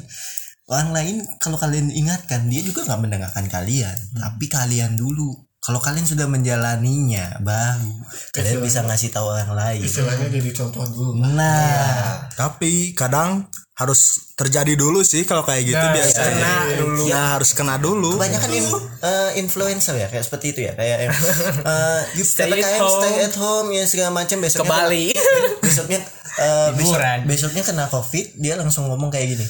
Orang 0.68 0.92
lain 0.92 1.24
kalau 1.40 1.56
kalian 1.56 1.92
ingatkan 1.92 2.48
dia 2.52 2.62
juga 2.64 2.84
nggak 2.84 3.02
mendengarkan 3.02 3.48
kalian. 3.48 3.96
Tapi 4.16 4.46
kalian 4.52 5.00
dulu. 5.00 5.32
Kalau 5.62 5.78
kalian 5.78 6.10
sudah 6.10 6.26
menjalaninya 6.26 7.38
baru 7.46 8.02
kalian 8.34 8.66
bisa 8.66 8.82
ngasih 8.82 9.14
tahu 9.14 9.30
orang 9.30 9.54
lain. 9.54 9.86
istilahnya 9.86 10.28
jadi 10.28 10.52
contoh 10.58 10.84
dulu. 10.90 11.12
Nah. 11.22 12.28
Tapi 12.34 12.98
kadang 12.98 13.46
harus 13.82 14.02
terjadi 14.34 14.74
dulu 14.74 15.02
sih 15.02 15.22
kalau 15.24 15.42
kayak 15.42 15.66
gitu 15.66 15.86
biasanya. 15.92 16.32
kena 16.32 16.54
dulu. 16.78 17.04
Ya 17.06 17.22
harus 17.34 17.52
kena 17.52 17.76
dulu. 17.76 18.16
kebanyakan 18.16 18.52
in- 18.52 18.70
eh, 19.02 19.32
influencer 19.38 19.96
ya 19.96 20.08
kayak 20.08 20.22
seperti 20.22 20.46
itu 20.52 20.60
ya 20.64 20.74
kayak 20.74 20.98
yang 21.04 21.14
eh, 21.68 22.02
you 22.14 22.24
Stay 22.24 22.46
at 22.48 22.78
home. 22.78 22.94
stay 22.96 23.14
at 23.22 23.36
home 23.36 23.68
ya 23.70 23.84
segala 23.84 24.10
macam 24.12 24.38
ke 24.38 24.46
besoknya 24.46 24.70
Bali 24.72 25.06
besoknya 25.66 26.00
eh, 26.38 26.70
besok, 26.72 26.96
Liburan. 26.96 27.20
besoknya 27.26 27.64
kena 27.64 27.86
covid 27.88 28.26
dia 28.36 28.54
langsung 28.56 28.86
ngomong 28.86 29.10
kayak 29.10 29.34
gini 29.34 29.48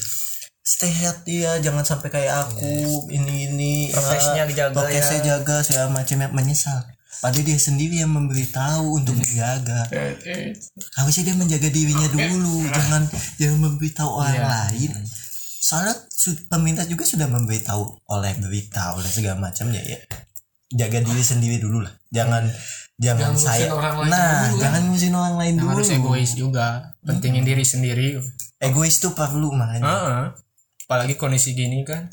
stay 0.62 0.90
healthy 0.90 1.42
ya 1.42 1.58
jangan 1.58 1.82
sampai 1.82 2.10
kayak 2.10 2.32
aku 2.42 2.72
ini 3.10 3.50
ini 3.50 3.74
Prokesnya 3.90 4.44
eh, 4.44 4.48
dijaga 4.48 4.78
prokesnya 4.78 5.20
ya. 5.20 5.26
jaga 5.36 5.56
segala 5.62 5.88
macam 5.92 6.16
ya 6.16 6.28
menyesal 6.30 6.80
padahal 7.22 7.46
dia 7.46 7.56
sendiri 7.62 8.02
yang 8.02 8.12
memberitahu 8.12 8.98
untuk 8.98 9.14
menjaga 9.14 9.86
harusnya 10.98 11.24
dia 11.30 11.36
menjaga 11.38 11.70
dirinya 11.70 12.08
dulu 12.10 12.66
jangan 12.68 13.02
jangan 13.38 13.58
memberitahu 13.62 14.10
orang 14.10 14.42
lain. 14.42 14.92
Soalnya 15.62 15.96
pemerintah 16.50 16.90
juga 16.90 17.06
sudah 17.06 17.30
memberitahu 17.30 18.10
oleh 18.10 18.34
berita 18.42 18.98
oleh 18.98 19.08
segala 19.08 19.38
macamnya 19.38 19.80
ya. 19.86 20.02
Jaga 20.74 21.06
diri 21.06 21.24
sendiri 21.24 21.62
dulu 21.62 21.86
lah. 21.86 21.94
Jangan 22.10 22.50
jangan, 22.98 23.32
Jangan 23.32 23.40
saya 23.40 23.70
nah 24.10 24.50
dulu 24.50 24.60
jangan 24.60 24.82
ngurusin 24.90 25.14
orang 25.14 25.36
lain 25.38 25.54
dulu 25.62 25.78
harus 25.78 25.94
egois 25.94 26.32
juga. 26.34 26.98
Pentingin 27.06 27.46
diri 27.46 27.62
sendiri. 27.62 28.18
Egois 28.58 28.98
tuh 28.98 29.14
perlu 29.14 29.54
makanya. 29.54 29.86
Heeh. 29.86 30.26
apalagi 30.90 31.16
kondisi 31.16 31.56
gini 31.56 31.88
kan. 31.88 32.10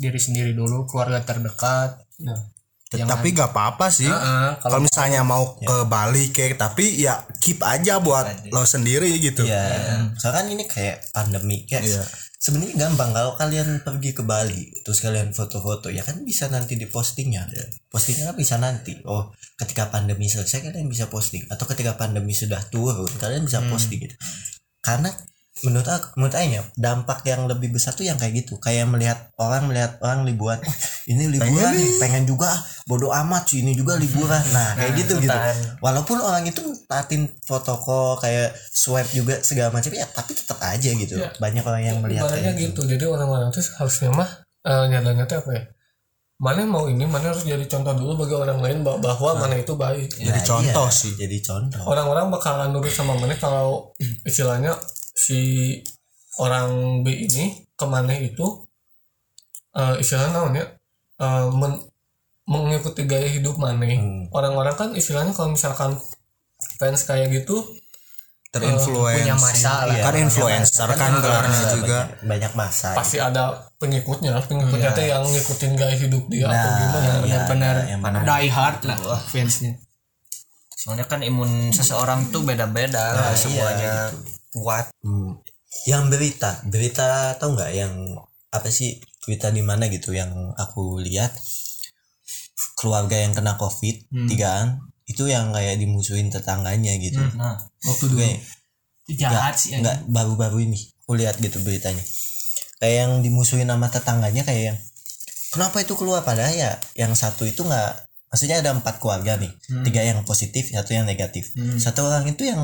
Diri 0.00 0.16
sendiri 0.16 0.56
dulu 0.56 0.88
keluarga 0.88 1.20
terdekat 1.20 2.00
Tapi 3.02 3.26
gak 3.34 3.50
apa-apa 3.50 3.90
sih. 3.90 4.06
Heeh, 4.06 4.48
Kalau 4.62 4.78
misalnya 4.78 5.26
mau 5.26 5.58
ke 5.58 5.76
Bali 5.90 6.30
kayak 6.30 6.54
tapi 6.54 6.94
ya 7.02 7.18
keep 7.42 7.58
aja 7.66 7.98
buat 7.98 8.46
lo 8.54 8.62
sendiri 8.62 9.10
gitu. 9.18 9.42
ya 9.42 10.06
soalnya 10.14 10.38
kan 10.38 10.46
ini 10.46 10.64
kayak 10.70 11.10
pandemi 11.10 11.66
kayak 11.66 11.84
Iya. 11.84 12.02
sebenarnya 12.38 12.76
gampang 12.86 13.10
kalau 13.10 13.32
kalian 13.34 13.82
pergi 13.82 14.10
ke 14.14 14.22
Bali 14.22 14.70
terus 14.86 15.02
kalian 15.02 15.34
foto-foto 15.34 15.90
ya 15.90 16.04
kan 16.06 16.22
bisa 16.22 16.46
nanti 16.48 16.78
di 16.78 16.86
postingnya 16.86 17.44
postingnya 17.90 18.30
kan 18.30 18.36
bisa 18.38 18.56
nanti. 18.62 18.94
Oh 19.04 19.34
ketika 19.58 19.90
pandemi 19.90 20.30
selesai 20.30 20.62
kalian 20.62 20.86
bisa 20.86 21.10
posting 21.10 21.44
atau 21.50 21.66
ketika 21.66 21.98
pandemi 21.98 22.34
sudah 22.34 22.62
turun 22.70 23.10
kalian 23.18 23.44
bisa 23.44 23.60
posting 23.66 23.98
gitu. 24.06 24.16
Karena 24.80 25.10
menurut 25.62 25.86
aku 25.86 26.18
menurut 26.18 26.34
Aing 26.34 26.58
ya 26.58 26.62
dampak 26.74 27.22
yang 27.22 27.46
lebih 27.46 27.70
besar 27.70 27.94
tuh 27.94 28.02
yang 28.02 28.18
kayak 28.18 28.42
gitu. 28.42 28.58
Kayak 28.58 28.90
melihat 28.90 29.30
orang 29.38 29.70
melihat 29.70 30.02
orang 30.02 30.26
liburan. 30.26 30.58
"Oh, 30.58 30.74
ini 31.12 31.30
liburan 31.30 31.70
nih, 31.70 32.02
pengen 32.02 32.26
juga 32.26 32.50
ah, 32.50 32.58
bodoh 32.90 33.14
amat 33.14 33.54
sih 33.54 33.62
ini 33.62 33.70
juga 33.72 33.94
liburan. 33.94 34.42
Nah 34.56 34.74
kayak 34.74 34.92
gitu 34.98 35.22
gitu. 35.22 35.38
walaupun 35.78 36.18
orang 36.18 36.42
itu 36.42 36.58
taatin 36.90 37.30
protokol 37.46 38.18
kayak 38.18 38.50
swab 38.74 39.06
juga 39.14 39.38
segala 39.46 39.70
macam 39.70 39.94
ya 39.94 40.02
tapi 40.10 40.34
tetap 40.34 40.58
aja 40.58 40.90
gitu. 40.90 41.14
Banyak 41.38 41.62
orang 41.62 41.82
yang 41.86 41.98
melihat 42.02 42.26
ibaratnya 42.26 42.50
kayak 42.50 42.58
gitu 42.58 42.80
gitu. 42.82 42.90
jadi 42.98 43.04
orang-orang 43.06 43.48
tuh 43.54 43.62
harusnya 43.78 44.10
mah 44.10 44.30
eh, 44.66 44.84
nyadar-nyadar 44.90 45.38
apa 45.38 45.52
ya? 45.54 45.62
Mana 46.34 46.66
mau 46.66 46.90
ini 46.90 47.06
mana 47.06 47.30
harus 47.30 47.46
jadi 47.46 47.62
contoh 47.70 47.94
dulu 47.94 48.26
bagi 48.26 48.34
orang 48.34 48.58
lain 48.58 48.82
bah- 48.82 48.98
bahwa 48.98 49.38
mana 49.38 49.54
itu 49.54 49.70
baik. 49.78 50.10
Jadi 50.18 50.34
Nah, 50.34 50.42
contoh 50.42 50.88
iya, 50.90 50.98
sih. 50.98 51.12
jadi 51.14 51.38
contoh. 51.40 51.86
Orang-orang 51.86 52.26
bakalan 52.26 52.74
nurut 52.74 52.90
sama 52.90 53.14
mana 53.14 53.38
kalau 53.38 53.94
istilahnya 54.26 54.74
si 55.14 55.40
orang 56.36 57.00
B 57.00 57.14
ini 57.24 57.44
ke 57.72 57.86
mana 57.86 58.12
itu 58.14 58.66
eh 59.72 59.94
istilahnya 59.98 60.34
namanya 60.36 60.64
eh, 61.18 61.46
men- 61.50 61.82
mengikuti 62.44 63.08
gaya 63.08 63.24
hidup 63.26 63.56
mana 63.56 63.86
orang-orang 64.28 64.74
kan 64.74 64.88
istilahnya 64.92 65.32
kalau 65.32 65.54
misalkan 65.54 65.96
fans 66.76 67.02
kayak 67.02 67.32
gitu 67.32 67.62
Terinfluence. 68.54 69.18
punya 69.18 69.34
masalah 69.34 69.96
Kan 69.98 70.14
influencer 70.14 70.86
kan 70.94 71.10
gelarnya 71.18 71.74
juga. 71.74 71.98
banyak, 72.06 72.22
banyak 72.22 72.52
masa. 72.54 72.94
pasti 72.94 73.18
ada 73.18 73.50
pengikutnya 73.82 74.30
pengikutnya 74.46 74.94
teh 74.94 75.10
yang 75.10 75.26
ngikutin 75.26 75.72
gaya 75.74 75.96
hidup 75.98 76.22
dia 76.30 76.46
atau 76.46 76.70
gimana. 76.70 77.10
benar-benar 77.18 77.74
yang 77.90 77.98
mana 77.98 78.22
die 78.22 78.46
hard 78.46 78.78
lah 78.86 78.94
fansnya. 79.26 79.74
Soalnya 80.70 81.02
kan 81.02 81.26
imun 81.26 81.74
seseorang 81.74 82.30
tuh 82.30 82.46
beda-beda 82.46 83.02
nggak 83.10 83.34
semuanya 83.34 84.14
kuat 84.54 84.94
Hmm. 85.02 85.34
yang 85.90 86.06
berita. 86.06 86.62
Berita 86.70 87.34
tau 87.34 87.50
nggak 87.52 87.70
yang 87.74 87.92
apa 88.54 88.70
sih 88.70 89.02
berita 89.26 89.50
di 89.50 89.60
mana 89.66 89.90
gitu 89.90 90.14
yang 90.14 90.30
aku 90.54 91.02
lihat? 91.02 91.34
Keluarga 92.78 93.18
yang 93.18 93.34
kena 93.34 93.58
covid 93.58 94.06
tigaan 94.30 94.78
itu 95.04 95.26
yang 95.28 95.52
kayak 95.52 95.76
dimusuhin 95.82 96.30
tetangganya 96.30 96.94
gitu. 97.02 97.18
Nah 97.34 97.58
waktu 97.84 98.04
dulu. 98.08 98.22
Kayak 98.22 98.40
jahat 99.10 99.54
sih 99.58 99.76
nggak 99.76 100.08
baru-baru 100.08 100.64
ini 100.70 100.80
aku 101.04 101.18
lihat 101.18 101.36
gitu 101.42 101.60
beritanya. 101.60 102.00
Kayak 102.80 102.96
yang 103.04 103.12
dimusuhin 103.20 103.68
sama 103.68 103.90
tetangganya 103.90 104.46
kayak 104.46 104.62
yang 104.72 104.78
kenapa 105.52 105.82
itu 105.82 105.92
keluar? 105.98 106.22
Padahal 106.24 106.54
ya 106.54 106.72
yang 106.96 107.12
satu 107.12 107.44
itu 107.44 107.66
nggak 107.66 107.92
maksudnya 108.34 108.58
ada 108.58 108.74
empat 108.74 108.98
keluarga 108.98 109.38
nih. 109.38 109.54
Tiga 109.86 110.02
yang 110.02 110.18
positif 110.26 110.74
satu 110.74 110.90
yang 110.90 111.06
negatif. 111.06 111.54
Satu 111.78 112.02
orang 112.10 112.26
itu 112.26 112.50
yang 112.50 112.58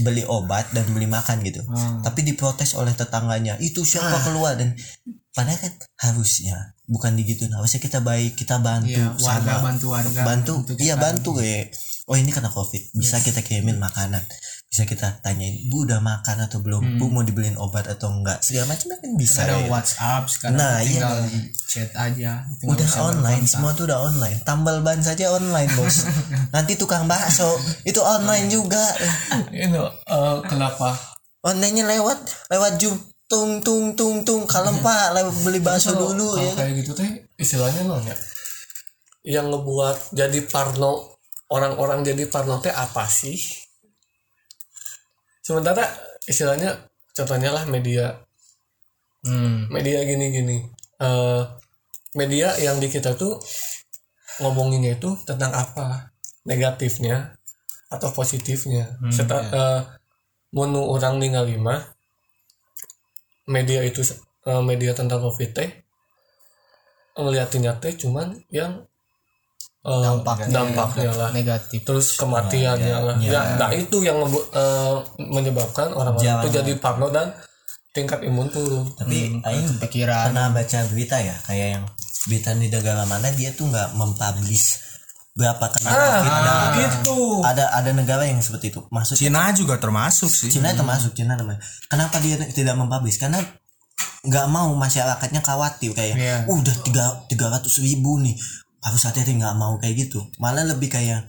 beli 0.00 0.22
obat 0.22 0.70
dan 0.70 0.86
beli 0.94 1.10
makan 1.10 1.42
gitu. 1.42 1.66
Tapi 2.00 2.22
diprotes 2.22 2.78
oleh 2.78 2.94
tetangganya 2.94 3.58
itu 3.58 3.82
siapa 3.82 4.22
keluar? 4.22 4.54
Dan 4.54 4.78
padahal 5.34 5.58
kan 5.58 5.72
harusnya 5.98 6.78
bukan 6.86 7.18
digituin. 7.18 7.50
Harusnya 7.50 7.82
kita 7.82 7.98
baik 7.98 8.38
kita 8.38 8.62
bantu 8.62 8.94
Iya, 8.94 9.10
warga 9.18 9.52
sama 9.58 9.66
bantu 9.66 9.86
warga 9.90 10.20
bantu. 10.22 10.52
iya 10.78 10.94
bantu 10.94 11.42
kayak 11.42 11.74
oh 12.06 12.14
ini 12.14 12.30
kena 12.30 12.54
covid. 12.54 12.94
Bisa 12.94 13.18
kita 13.18 13.42
kirimin 13.42 13.82
makanan 13.82 14.22
bisa 14.66 14.82
kita 14.84 15.22
tanyain 15.24 15.66
bu 15.70 15.86
udah 15.86 16.02
makan 16.02 16.44
atau 16.44 16.60
belum? 16.60 17.00
Bu 17.00 17.08
mau 17.08 17.22
dibeliin 17.22 17.56
obat 17.56 17.86
atau 17.88 18.12
enggak? 18.12 18.42
Segala 18.44 18.74
macam 18.74 18.92
kan 18.98 19.10
bisa 19.16 19.46
ada 19.46 19.62
ya. 19.62 19.70
WhatsApp 19.70 20.22
sekarang 20.28 20.58
Nah, 20.58 20.82
tinggal 20.82 21.16
di 21.30 21.38
chat 21.64 21.90
aja. 21.96 22.44
Tinggal 22.60 22.74
udah 22.76 22.88
online 23.00 23.44
semua 23.48 23.70
tuh 23.72 23.88
udah 23.88 23.98
online. 24.04 24.38
Tambal 24.44 24.82
ban 24.84 25.00
saja 25.00 25.32
online 25.32 25.70
bos. 25.78 26.04
Nanti 26.54 26.76
tukang 26.76 27.08
bakso 27.08 27.56
itu 27.86 27.98
online 28.02 28.50
juga. 28.52 28.84
Ini 29.54 29.78
eh, 29.80 30.36
kenapa? 30.44 30.92
Onlinenya 31.46 31.86
lewat 31.86 32.50
lewat 32.50 32.76
zoom. 32.82 32.96
Tung 33.26 33.58
tung 33.58 33.98
tung 33.98 34.22
tung. 34.22 34.46
Kalem 34.46 34.78
pak. 34.82 35.16
Lewat 35.16 35.34
beli 35.42 35.58
bakso 35.58 35.96
dulu 35.96 36.36
kalau 36.38 36.46
ya. 36.46 36.52
kayak 36.54 36.72
gitu 36.84 36.92
teh 36.94 37.26
istilahnya 37.36 37.84
non 37.84 38.00
ya 38.04 38.16
yang 39.26 39.50
ngebuat 39.50 40.14
jadi 40.14 40.40
parno 40.46 41.18
orang-orang 41.50 42.06
jadi 42.06 42.30
parno 42.30 42.62
teh 42.62 42.70
apa 42.70 43.10
sih 43.10 43.65
sementara 45.46 45.86
istilahnya 46.26 46.90
contohnya 47.14 47.54
lah 47.54 47.62
media. 47.70 48.18
Hmm. 49.26 49.66
media 49.70 50.06
gini-gini. 50.06 50.70
Eh, 51.02 51.42
media 52.14 52.54
yang 52.62 52.78
di 52.78 52.86
kita 52.86 53.14
tuh 53.14 53.38
ngomonginnya 54.42 54.98
itu 54.98 55.14
tentang 55.26 55.54
apa? 55.54 56.14
Negatifnya 56.46 57.34
atau 57.90 58.10
positifnya? 58.10 58.98
Serta 59.10 59.38
eh, 59.50 59.80
menu 60.54 60.82
orang 60.82 61.18
tinggal 61.18 61.46
lima 61.46 61.94
media 63.46 63.82
itu 63.82 64.02
eh, 64.46 64.62
media 64.62 64.94
tentang 64.94 65.22
covid 65.22 65.50
teh 65.54 65.70
ngeliatinnya 67.16 67.78
teh 67.82 67.96
cuman 67.96 68.44
yang 68.52 68.84
eh, 69.86 70.02
Dampaknya. 70.02 70.50
dampaknya 70.50 71.10
lah. 71.14 71.28
Negatif. 71.30 71.80
Terus 71.82 72.18
kematiannya 72.18 72.96
lah. 72.98 73.14
ya, 73.22 73.54
nah 73.54 73.70
itu 73.70 74.02
yang 74.02 74.18
eh, 74.26 74.94
menyebabkan 75.22 75.94
orang-orang 75.94 76.42
itu 76.42 76.48
jadi 76.52 76.72
parno 76.76 77.06
dan 77.08 77.30
tingkat 77.94 78.20
imun 78.22 78.50
turun. 78.50 78.84
Tapi 78.92 79.40
aing 79.40 79.78
pikiran 79.78 80.34
pernah 80.34 80.50
baca 80.50 80.78
berita 80.90 81.16
ya 81.16 81.36
kayak 81.46 81.68
yang 81.78 81.84
berita 82.26 82.50
di 82.52 82.66
negara 82.66 83.06
mana 83.06 83.30
dia 83.30 83.54
tuh 83.54 83.70
nggak 83.70 83.94
mempublish 83.94 84.82
berapa 85.36 85.68
kena 85.68 85.88
covid 85.92 86.32
dan 86.32 86.72
gitu. 86.80 87.18
ada 87.44 87.68
ada 87.70 87.90
negara 87.92 88.24
yang 88.24 88.40
seperti 88.40 88.72
itu. 88.72 88.80
Maksudnya 88.88 89.20
Cina 89.20 89.42
juga 89.52 89.76
termasuk 89.76 90.26
sih. 90.28 90.48
Cina 90.48 90.72
termasuk 90.72 91.12
Cina 91.12 91.36
namanya 91.36 91.60
kenapa 91.86 92.18
dia 92.18 92.40
tidak 92.50 92.74
mempublish? 92.74 93.16
Karena 93.16 93.38
nggak 94.26 94.46
mau 94.50 94.74
masyarakatnya 94.74 95.38
khawatir 95.38 95.94
kayak 95.94 96.16
Iya. 96.18 96.36
"Uh, 96.50 96.58
udah 96.58 96.76
tiga 96.82 97.04
tiga 97.30 97.46
ratus 97.52 97.78
ribu 97.78 98.18
nih 98.18 98.34
harus 98.86 99.02
hati-hati 99.02 99.34
nggak 99.34 99.58
mau 99.58 99.74
kayak 99.76 100.06
gitu. 100.06 100.22
Malah 100.38 100.62
lebih 100.62 100.86
kayak 100.86 101.26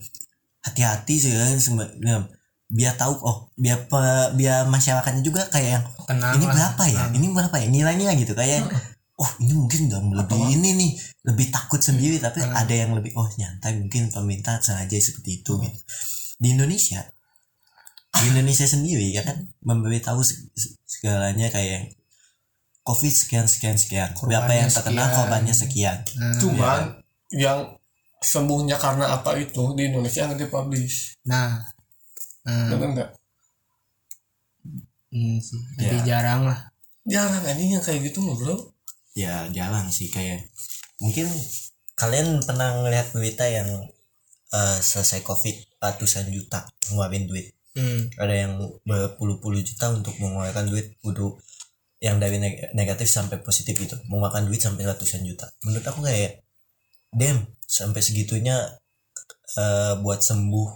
hati-hati 0.62 1.14
sih 1.18 1.34
kan 1.34 1.58
sebenarnya 1.58 2.30
biar 2.68 2.94
tahu 2.94 3.16
oh 3.18 3.48
biar 3.56 3.88
pe- 3.88 4.30
biar 4.36 4.68
masyarakatnya 4.68 5.24
juga 5.24 5.42
kayak 5.48 5.70
yang 5.74 5.84
Tenang 6.04 6.36
ini 6.36 6.44
lah. 6.44 6.54
berapa 6.54 6.82
ya? 6.86 7.02
ini 7.10 7.26
berapa 7.28 7.56
ya? 7.56 7.66
Nilainya 7.66 8.12
gitu. 8.14 8.32
Kayak 8.32 8.68
oh 9.18 9.30
ini 9.40 9.52
mungkin 9.52 9.80
nggak 9.88 10.02
lebih 10.14 10.40
ini 10.52 10.70
nih 10.76 10.90
lebih 11.26 11.50
takut 11.50 11.80
sendiri 11.80 12.16
tapi 12.16 12.38
ada 12.40 12.70
yang 12.70 12.94
lebih 12.94 13.10
oh 13.12 13.26
nyantai 13.34 13.74
mungkin 13.74 14.06
pemerintah 14.08 14.60
sengaja 14.60 14.94
seperti 14.94 15.42
itu 15.42 15.58
gitu. 15.58 15.78
Di 16.38 16.54
Indonesia 16.54 17.02
di 18.14 18.24
Indonesia 18.28 18.64
sendiri 18.64 19.10
ya 19.10 19.22
kan 19.22 19.36
memberitahu 19.60 20.22
se- 20.22 20.46
se- 20.52 20.74
segalanya 20.84 21.48
kayak 21.48 21.94
covid 22.80 23.10
sekian 23.10 23.44
sekian 23.44 23.74
sekian. 23.74 24.14
Berapa 24.14 24.48
yang 24.54 24.70
terkena 24.70 25.02
sekian. 25.02 25.16
korbannya 25.16 25.54
sekian 25.54 25.96
cuman 26.38 26.78
yang 27.32 27.76
sembuhnya 28.18 28.76
karena 28.80 29.14
apa 29.14 29.38
itu 29.38 29.74
di 29.78 29.88
Indonesia 29.88 30.26
nggak 30.26 30.40
dipublish. 30.48 31.20
Nah 31.28 31.62
hmm. 32.48 32.68
bener 32.74 32.88
nggak? 32.94 33.10
Hmm, 35.08 35.36
sih. 35.40 35.60
lebih 35.80 36.00
jarang 36.04 36.48
lah. 36.48 36.68
Jarang 37.08 37.44
ini 37.56 37.78
yang 37.78 37.84
kayak 37.84 38.04
gitu 38.10 38.20
mah 38.20 38.36
bro. 38.36 38.56
Ya 39.16 39.48
jalan 39.54 39.88
sih 39.88 40.12
kayak 40.12 40.48
mungkin 41.00 41.26
kalian 41.96 42.42
pernah 42.44 42.82
ngelihat 42.82 43.14
berita 43.14 43.46
yang 43.48 43.68
eh, 44.52 44.78
selesai 44.80 45.24
covid 45.24 45.56
ratusan 45.78 46.28
juta 46.34 46.66
ngeluarin 46.90 47.26
duit. 47.28 47.48
Hmm. 47.78 48.10
ada 48.18 48.34
yang 48.34 48.58
berpuluh-puluh 48.82 49.62
juta 49.62 49.94
untuk 49.94 50.10
mengeluarkan 50.18 50.66
duit 50.66 50.98
untuk 51.06 51.38
yang 52.02 52.18
dari 52.18 52.42
neg- 52.42 52.74
negatif 52.74 53.06
sampai 53.06 53.38
positif 53.38 53.78
itu 53.78 53.94
mengeluarkan 54.10 54.50
duit 54.50 54.58
sampai 54.58 54.82
ratusan 54.82 55.22
juta. 55.22 55.46
Menurut 55.62 55.86
aku 55.86 56.02
kayak 56.02 56.42
damn 57.12 57.44
sampai 57.64 58.00
segitunya 58.00 58.56
eh, 59.56 59.94
buat 60.00 60.20
sembuh 60.20 60.68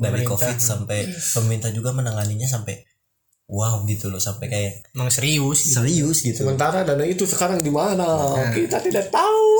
dari 0.00 0.24
Pemerintah. 0.24 0.30
covid 0.32 0.56
sampai 0.56 0.98
pemerintah 1.36 1.70
juga 1.70 1.92
menanganinya 1.92 2.48
sampai 2.48 2.80
wow 3.50 3.82
gitu 3.84 4.08
loh 4.08 4.22
sampai 4.22 4.46
kayak 4.46 4.72
emang 4.94 5.10
serius 5.10 5.66
gitu. 5.66 5.82
serius 5.82 6.18
gitu. 6.22 6.46
Sementara 6.46 6.86
dana 6.86 7.02
itu 7.02 7.26
sekarang 7.26 7.60
di 7.60 7.68
mana? 7.68 8.06
Kita 8.54 8.78
tidak 8.78 9.10
tahu. 9.10 9.50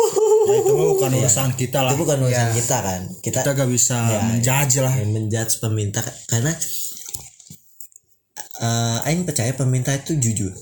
Ya, 0.47 0.55
itu 0.63 0.73
bukan 0.73 1.11
urusan 1.21 1.51
kita 1.59 1.79
lah. 1.85 1.91
Itu 1.93 1.99
bukan 2.07 2.19
urusan 2.25 2.51
kita 2.55 2.77
kan. 2.81 3.01
Kita 3.21 3.39
kita 3.45 3.51
gak 3.53 3.71
bisa 3.71 3.99
Ya, 4.09 4.21
menjudge 4.31 4.75
lah. 4.81 4.95
yang 4.95 5.11
menjudge 5.13 5.59
pemerintah. 5.61 6.07
Karena 6.31 6.55
eh 8.61 8.99
Aing 9.11 9.27
percaya 9.27 9.53
pemerintah 9.53 9.93
itu 9.99 10.17
jujur 10.17 10.53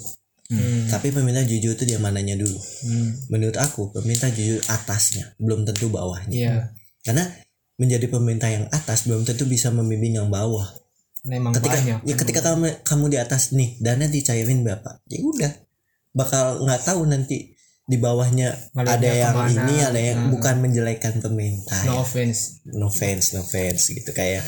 tapi 0.88 1.12
pemerintah 1.12 1.44
jujur 1.44 1.76
itu 1.76 1.84
dia 1.84 2.00
mananya 2.00 2.32
dulu 2.32 2.56
menurut 3.28 3.60
aku 3.60 3.92
pemerintah 3.92 4.32
jujur 4.32 4.56
atasnya 4.64 5.36
belum 5.36 5.68
tentu 5.68 5.92
bawahnya. 5.92 6.32
Iya. 6.32 6.52
Karena 7.04 7.28
menjadi 7.76 8.08
pemerintah 8.08 8.48
yang 8.48 8.64
atas 8.72 9.04
belum 9.04 9.28
tentu 9.28 9.44
bisa 9.44 9.68
membimbing 9.68 10.16
yang 10.16 10.32
bawah. 10.32 10.64
Memang 11.28 11.52
ketika 11.52 11.76
banyak 11.76 11.98
ya 12.08 12.14
ketika 12.16 12.40
kamu 12.40 12.80
kamu 12.80 13.04
di 13.12 13.18
atas 13.20 13.52
nih 13.52 13.76
dana 13.76 14.08
dicairin 14.08 14.64
berapa 14.64 15.04
ya 15.12 15.20
udah. 15.20 15.52
Bakal 16.16 16.64
nggak 16.64 16.80
tahu 16.88 17.04
nanti 17.04 17.52
di 17.88 17.96
bawahnya 17.96 18.52
ada 18.76 19.08
yang 19.08 19.32
ke 19.32 19.40
mana. 19.48 19.60
ini 19.64 19.74
ada 19.80 20.00
yang 20.00 20.28
bukan 20.28 20.60
menjelekan 20.60 21.24
pemerintah 21.24 21.80
ya. 21.88 21.88
no 21.88 22.04
offense. 22.04 22.60
No 22.68 22.92
fans 22.92 23.32
no 23.32 23.40
fans 23.40 23.88
gitu. 23.88 24.12
Kayak 24.12 24.44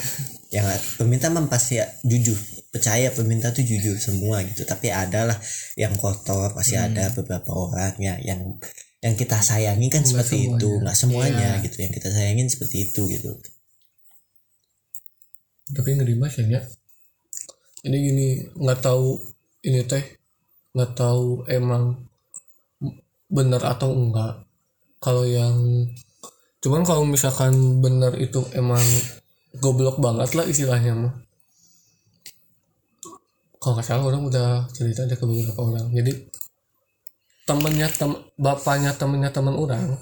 yang 0.52 0.68
pemerintah 1.00 1.32
mah 1.32 1.48
pasti 1.48 1.80
ya 1.80 1.88
jujur 2.04 2.36
percaya 2.68 3.08
pemerintah 3.08 3.56
tuh 3.56 3.64
jujur 3.64 3.96
semua 3.96 4.44
gitu. 4.44 4.68
Tapi 4.68 4.92
adalah 4.92 5.40
yang 5.80 5.96
kotor 5.96 6.52
pasti 6.52 6.76
ada 6.76 7.08
beberapa 7.16 7.48
orang 7.56 7.96
ya 7.96 8.20
yang 8.20 8.60
yang 9.00 9.16
kita 9.16 9.40
sayangi 9.40 9.88
kan 9.88 10.04
seperti 10.04 10.52
itu. 10.52 10.76
Nggak 10.84 10.96
semuanya 11.00 11.64
gitu. 11.64 11.80
Yang 11.80 11.96
kita 11.96 12.08
sayangin 12.12 12.52
seperti 12.52 12.92
itu 12.92 13.08
gitu. 13.08 13.40
Tapi 15.72 15.96
ngeri 15.96 16.12
mas 16.20 16.36
ya 16.36 16.60
ini 17.80 17.96
gini 18.04 18.26
nggak 18.60 18.80
tahu 18.84 19.16
ini 19.64 19.80
teh 19.88 20.04
nggak 20.76 20.92
tahu 20.92 21.48
emang 21.48 21.96
benar 23.30 23.62
atau 23.62 23.94
enggak. 23.94 24.44
Kalau 25.00 25.24
yang 25.24 25.56
cuman 26.60 26.84
kalau 26.84 27.08
misalkan 27.08 27.80
benar 27.80 28.12
itu 28.20 28.44
emang 28.52 28.82
goblok 29.56 29.96
banget 30.02 30.34
lah 30.36 30.44
istilahnya 30.44 30.92
mah. 30.92 31.14
Kalau 33.60 33.76
nggak 33.76 33.86
salah 33.86 34.04
orang 34.08 34.24
udah 34.28 34.68
cerita 34.72 35.06
ada 35.06 35.16
ke 35.16 35.24
beberapa 35.24 35.60
orang. 35.62 35.88
Jadi 35.92 36.12
temennya 37.44 37.88
tem 37.92 38.12
bapaknya 38.36 38.92
temennya 38.96 39.30
teman 39.32 39.56
orang. 39.56 39.96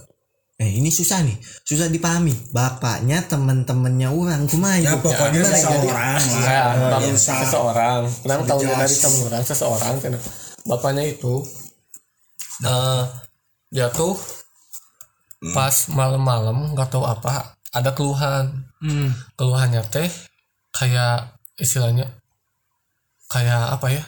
Eh 0.58 0.82
ini 0.82 0.90
susah 0.90 1.22
nih. 1.22 1.38
Susah 1.62 1.86
dipahami. 1.86 2.34
Bapaknya 2.50 3.22
temen-temennya 3.30 4.10
orang. 4.10 4.50
Kumaha 4.50 4.82
ya 4.82 4.90
itu 4.90 4.98
pokoknya 5.06 5.38
Gimana 5.38 5.54
ya? 5.54 5.62
seseorang 5.62 6.22
lah. 6.42 7.00
Yang 7.02 7.18
sa- 7.22 7.38
seseorang. 7.46 8.02
Orang 8.26 8.40
tahu 8.42 8.60
dari 8.66 8.96
temen 8.98 9.20
orang 9.30 9.44
seseorang 9.46 9.94
kan 10.02 10.12
bapaknya 10.66 11.04
itu 11.06 11.34
eh 12.64 13.04
jatuh 13.70 14.16
pas 15.54 15.74
malam-malam 15.94 16.74
nggak 16.74 16.90
tahu 16.90 17.06
apa 17.06 17.54
ada 17.70 17.92
keluhan. 17.92 18.64
Hmm. 18.78 19.10
keluhannya 19.34 19.82
teh 19.90 20.06
kayak 20.70 21.34
istilahnya 21.58 22.06
kayak 23.26 23.74
apa 23.74 23.86
ya 23.90 24.04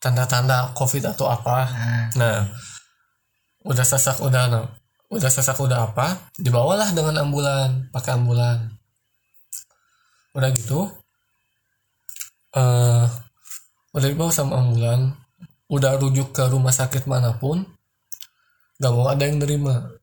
tanda-tanda 0.00 0.72
covid 0.72 1.04
atau 1.12 1.28
apa. 1.28 1.68
Nah 2.16 2.48
udah 3.68 3.84
sesak 3.84 4.24
udah 4.24 4.48
no, 4.48 4.64
udah 5.12 5.28
sesak 5.28 5.60
udah 5.60 5.92
apa 5.92 6.32
dibawalah 6.40 6.88
dengan 6.96 7.20
ambulan 7.20 7.92
pakai 7.92 8.16
ambulan. 8.16 8.72
Udah 10.32 10.48
gitu 10.56 10.88
eh 12.56 13.06
udah 13.92 14.08
dibawa 14.08 14.32
sama 14.32 14.56
ambulan 14.56 15.12
udah 15.68 16.00
rujuk 16.00 16.32
ke 16.32 16.48
rumah 16.48 16.72
sakit 16.72 17.04
mana 17.04 17.36
pun 17.36 17.68
gak 18.78 18.92
mau 18.94 19.06
ada 19.10 19.22
yang 19.26 19.42
nerima. 19.42 19.98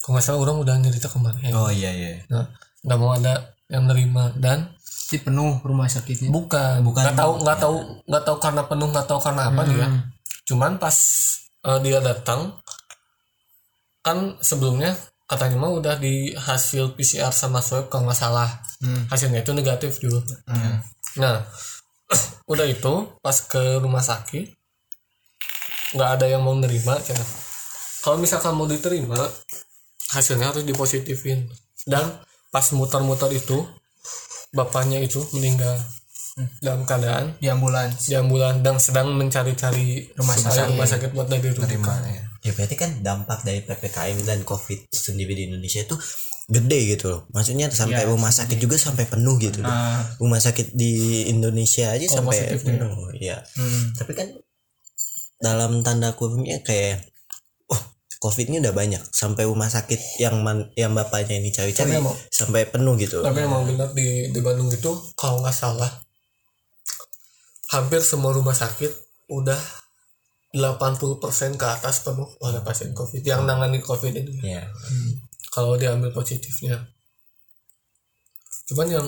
Kalau 0.00 0.16
nggak 0.16 0.24
salah 0.24 0.40
orang 0.42 0.58
udah 0.64 0.74
nyerita 0.80 1.08
kemarin. 1.12 1.52
Oh 1.52 1.68
iya 1.68 1.92
iya. 1.92 2.24
Nah 2.32 2.48
nggak 2.82 2.98
mau 2.98 3.12
ada 3.14 3.54
yang 3.68 3.84
nerima. 3.86 4.32
Dan 4.34 4.74
Jadi 5.10 5.26
penuh 5.26 5.58
rumah 5.66 5.90
sakitnya. 5.90 6.30
bukan. 6.30 6.86
Bukan. 6.86 7.02
nggak 7.02 7.18
tahu 7.18 7.32
nggak 7.42 7.58
tahu 7.58 7.76
nggak 8.06 8.22
tahu 8.22 8.36
karena 8.38 8.62
penuh 8.64 8.88
nggak 8.94 9.06
tahu 9.10 9.20
karena 9.20 9.42
apa 9.50 9.62
dia. 9.66 9.86
Cuman 10.46 10.78
pas 10.78 10.96
eh, 11.66 11.78
dia 11.82 11.98
datang 12.00 12.56
kan 14.00 14.40
sebelumnya 14.40 14.96
katanya 15.28 15.60
mah 15.60 15.72
udah 15.76 15.94
di 16.00 16.32
hasil 16.34 16.96
PCR 16.96 17.30
sama 17.30 17.60
swab 17.60 17.92
kalau 17.92 18.08
nggak 18.08 18.18
salah. 18.18 18.48
Hasilnya 19.12 19.44
itu 19.44 19.52
negatif 19.52 20.00
dulu 20.00 20.24
nah 21.18 21.42
udah 22.52 22.66
itu 22.70 23.18
pas 23.18 23.34
ke 23.34 23.82
rumah 23.82 23.98
sakit 23.98 24.46
nggak 25.90 26.10
ada 26.18 26.26
yang 26.30 26.46
mau 26.46 26.54
nerima 26.54 26.94
cina. 27.02 27.18
Kalau 28.00 28.16
misalkan 28.16 28.52
mau 28.52 28.64
diterima 28.64 29.16
hasilnya 30.10 30.50
harus 30.50 30.62
dipositifin 30.62 31.46
dan 31.84 32.18
pas 32.48 32.66
muter-muter 32.70 33.30
itu 33.32 33.62
bapaknya 34.50 34.98
itu 34.98 35.22
meninggal 35.32 35.78
dalam 36.58 36.82
keadaan 36.82 37.36
Di 37.36 37.46
ambulans. 37.46 38.06
di 38.06 38.14
ambulan 38.14 38.58
dan 38.58 38.76
sedang 38.76 39.12
mencari-cari 39.12 40.10
Rumah 40.12 40.34
sakit. 40.34 40.66
rumah 40.68 40.88
sakit 40.88 41.10
buat 41.12 41.28
dari 41.28 41.48
rumah 41.48 41.98
ya 42.40 42.52
berarti 42.52 42.74
kan 42.74 42.90
dampak 43.00 43.44
dari 43.44 43.60
ppkm 43.60 44.24
dan 44.24 44.40
covid 44.42 44.88
sendiri 44.88 45.36
di 45.36 45.42
Indonesia 45.46 45.84
itu 45.84 45.92
gede 46.48 46.80
gitu 46.88 47.06
loh 47.06 47.20
maksudnya 47.30 47.68
sampai 47.68 48.08
rumah 48.08 48.32
sakit 48.32 48.56
juga 48.56 48.74
sampai 48.74 49.04
penuh 49.04 49.36
gitu 49.36 49.60
loh 49.60 49.68
Ah. 49.68 50.02
rumah 50.16 50.40
sakit 50.40 50.72
di 50.72 50.92
Indonesia 51.28 51.92
aja 51.92 52.06
sampai 52.10 52.48
positifnya. 52.48 52.80
penuh 52.80 52.96
ya 53.14 53.36
tapi 53.94 54.12
kan 54.16 54.28
dalam 55.36 55.80
tanda 55.80 56.10
kurungnya 56.10 56.58
kayak 56.60 57.09
covid 58.20 58.46
ini 58.52 58.60
udah 58.60 58.76
banyak. 58.76 59.02
Sampai 59.10 59.48
rumah 59.48 59.72
sakit 59.72 60.20
yang 60.20 60.44
man, 60.44 60.68
yang 60.76 60.92
bapaknya 60.92 61.40
ini 61.40 61.50
cari-cari 61.50 61.96
sampai 62.28 62.68
penuh 62.68 62.94
gitu. 63.00 63.24
tapi 63.24 63.42
emang 63.42 63.64
benar 63.64 63.90
di 63.96 64.28
di 64.28 64.40
Bandung 64.44 64.68
itu 64.68 64.92
kalau 65.16 65.40
nggak 65.40 65.56
salah 65.56 65.88
hampir 67.72 68.04
semua 68.04 68.36
rumah 68.36 68.54
sakit 68.54 68.92
udah 69.32 69.58
80% 70.52 71.54
ke 71.54 71.66
atas 71.66 72.02
penuh 72.02 72.26
oleh 72.42 72.58
pasien 72.66 72.90
covid 72.92 73.22
yang 73.24 73.48
nangani 73.48 73.80
covid 73.80 74.12
ini. 74.12 74.34
Ya 74.44 74.68
kalau 75.50 75.74
diambil 75.74 76.14
positifnya. 76.14 76.78
Cuman 78.70 78.86
yang 78.86 79.06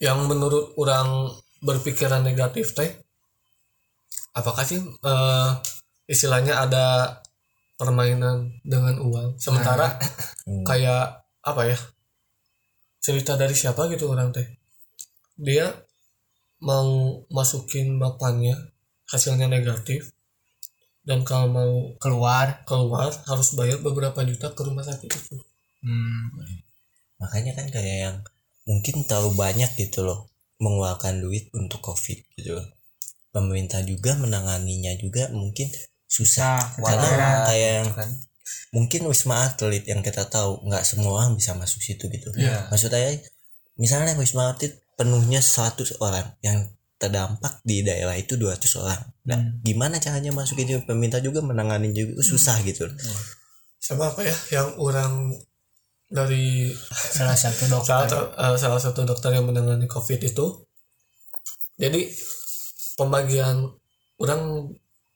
yang 0.00 0.18
menurut 0.24 0.72
orang 0.80 1.30
berpikiran 1.62 2.24
negatif 2.24 2.74
teh 2.74 2.90
apakah 4.34 4.64
sih 4.66 4.80
eh, 4.82 5.50
istilahnya 6.08 6.58
ada 6.58 7.16
permainan 7.82 8.62
dengan 8.62 9.02
uang 9.02 9.34
sementara 9.36 9.98
kayak 10.68 11.26
apa 11.42 11.62
ya 11.66 11.78
cerita 13.02 13.34
dari 13.34 13.50
siapa 13.52 13.90
gitu 13.90 14.06
orang 14.06 14.30
teh 14.30 14.46
dia 15.34 15.74
mau 16.62 17.18
masukin 17.28 17.98
bapaknya 17.98 18.54
hasilnya 19.10 19.50
negatif 19.50 20.14
dan 21.02 21.26
kalau 21.26 21.50
mau 21.50 21.72
Keluar. 21.98 22.62
keluar 22.62 23.10
harus 23.26 23.58
bayar 23.58 23.82
beberapa 23.82 24.22
juta 24.22 24.54
ke 24.54 24.62
rumah 24.62 24.86
sakit 24.86 25.10
itu 25.10 25.36
Hmm. 25.82 26.30
makanya 27.18 27.58
kan 27.58 27.66
kayak 27.66 27.98
yang 28.06 28.16
mungkin 28.62 29.02
terlalu 29.02 29.34
banyak 29.34 29.66
gitu 29.74 30.06
loh 30.06 30.30
mengeluarkan 30.62 31.18
duit 31.18 31.50
untuk 31.50 31.82
covid 31.82 32.22
gitu 32.38 32.54
loh. 32.54 32.66
pemerintah 33.34 33.82
juga 33.82 34.14
menanganinya 34.14 34.94
juga 34.94 35.26
mungkin 35.34 35.66
susah 36.12 36.60
karena 36.76 37.48
kayak 37.48 37.72
yang 37.80 37.88
mungkin 38.76 39.08
wisma 39.08 39.48
atlet 39.48 39.84
yang 39.88 40.04
kita 40.04 40.28
tahu 40.28 40.60
nggak 40.68 40.84
semua 40.84 41.24
orang 41.24 41.32
bisa 41.32 41.56
masuk 41.56 41.80
situ 41.80 42.04
gitu. 42.12 42.28
Iya. 42.36 42.68
maksud 42.68 42.92
saya 42.92 43.16
misalnya 43.80 44.12
wisma 44.20 44.52
atlet 44.52 44.76
penuhnya 44.92 45.40
100 45.40 45.96
orang 46.04 46.36
yang 46.44 46.68
terdampak 47.00 47.64
di 47.64 47.80
daerah 47.82 48.14
itu 48.14 48.36
200 48.36 48.60
orang. 48.84 49.00
Nah 49.24 49.40
gimana 49.64 49.96
caranya 49.98 50.30
masuk 50.36 50.60
itu? 50.60 50.84
Pemerintah 50.84 51.18
juga 51.24 51.40
menangani 51.40 51.96
juga 51.96 52.20
susah 52.20 52.60
gitu. 52.62 52.86
Loh. 52.86 52.96
sama 53.82 54.14
apa 54.14 54.22
ya 54.22 54.36
yang 54.54 54.78
orang 54.78 55.34
dari 56.06 56.70
Salah 56.92 57.34
satu 57.34 57.66
dokter. 57.66 58.06
salah, 58.06 58.30
eh, 58.36 58.56
salah 58.60 58.78
satu 58.78 59.02
dokter 59.02 59.34
yang 59.34 59.48
menangani 59.48 59.88
covid 59.88 60.20
itu. 60.22 60.62
Jadi 61.80 62.06
pembagian 62.94 63.66
orang 64.20 64.70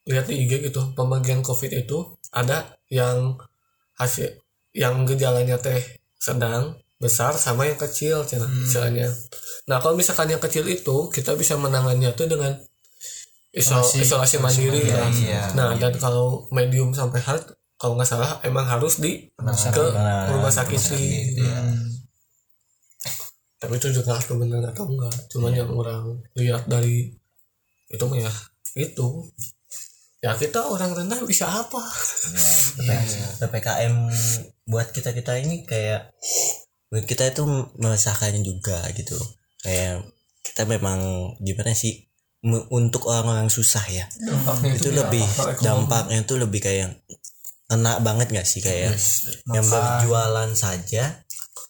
lihat 0.07 0.27
di 0.27 0.47
IG 0.47 0.71
gitu 0.71 0.95
pembagian 0.95 1.43
covid 1.43 1.71
itu 1.73 1.99
ada 2.31 2.79
yang 2.89 3.35
hasil 3.99 4.31
yang 4.71 5.03
gejalanya 5.03 5.59
teh 5.59 5.83
sedang 6.17 6.77
besar 6.97 7.37
sama 7.37 7.69
yang 7.69 7.77
kecil 7.77 8.25
cina 8.25 8.49
istilahnya. 8.63 9.13
Nah 9.69 9.77
kalau 9.79 9.95
misalkan 9.95 10.31
yang 10.31 10.41
kecil 10.41 10.65
itu 10.65 11.11
kita 11.11 11.35
bisa 11.35 11.57
menangannya 11.57 12.09
tuh 12.13 12.25
dengan 12.25 12.55
iso- 13.53 13.77
Isolasi- 13.83 14.01
isolasi 14.01 14.37
mandiri 14.39 14.81
kan. 14.87 15.13
iya. 15.13 15.43
nah 15.53 15.73
dan 15.75 15.93
kalau 15.97 16.45
medium 16.51 16.93
sampai 16.93 17.21
hard 17.21 17.45
kalau 17.77 17.97
nggak 17.97 18.09
salah 18.09 18.41
emang 18.43 18.65
harus 18.65 18.97
di 18.97 19.29
ke 19.37 19.85
rumah 20.31 20.49
sakit 20.51 20.77
sih. 20.79 21.37
tapi 23.57 23.73
itu 23.77 23.89
juga 23.91 24.17
harus 24.17 24.29
benar 24.31 24.61
atau 24.71 24.85
enggak? 24.85 25.17
Cuman 25.33 25.53
yang 25.53 25.69
orang 25.73 26.21
lihat 26.33 26.69
dari 26.69 27.09
itu 27.89 28.05
ya 28.15 28.33
itu 28.77 29.07
ya 30.25 30.33
kita 30.37 30.65
orang 30.65 30.97
rendah 30.97 31.21
bisa 31.29 31.45
apa? 31.49 31.83
Ya, 32.83 33.01
ppkm 33.41 33.95
buat 34.67 34.91
kita 34.91 35.13
kita 35.13 35.39
ini 35.41 35.63
kayak 35.69 36.13
buat 36.91 37.05
kita 37.05 37.35
itu 37.35 37.43
merasakannya 37.77 38.43
juga 38.43 38.81
gitu. 38.95 39.19
Kayak 39.61 40.07
kita 40.47 40.63
memang 40.65 41.33
gimana 41.43 41.75
sih 41.75 42.07
untuk 42.71 43.11
orang-orang 43.11 43.51
susah 43.51 43.83
ya. 43.91 44.07
Dampaknya 44.23 44.71
itu 44.79 44.91
ya, 44.95 44.97
lebih 45.03 45.25
dampaknya 45.61 46.19
itu 46.23 46.35
lebih 46.39 46.61
kayak 46.63 47.03
kena 47.67 47.99
banget 47.99 48.31
gak 48.31 48.47
sih? 48.47 48.63
Kayak 48.63 48.95
yang 49.51 49.67
berjualan 49.67 50.51
saja 50.55 51.26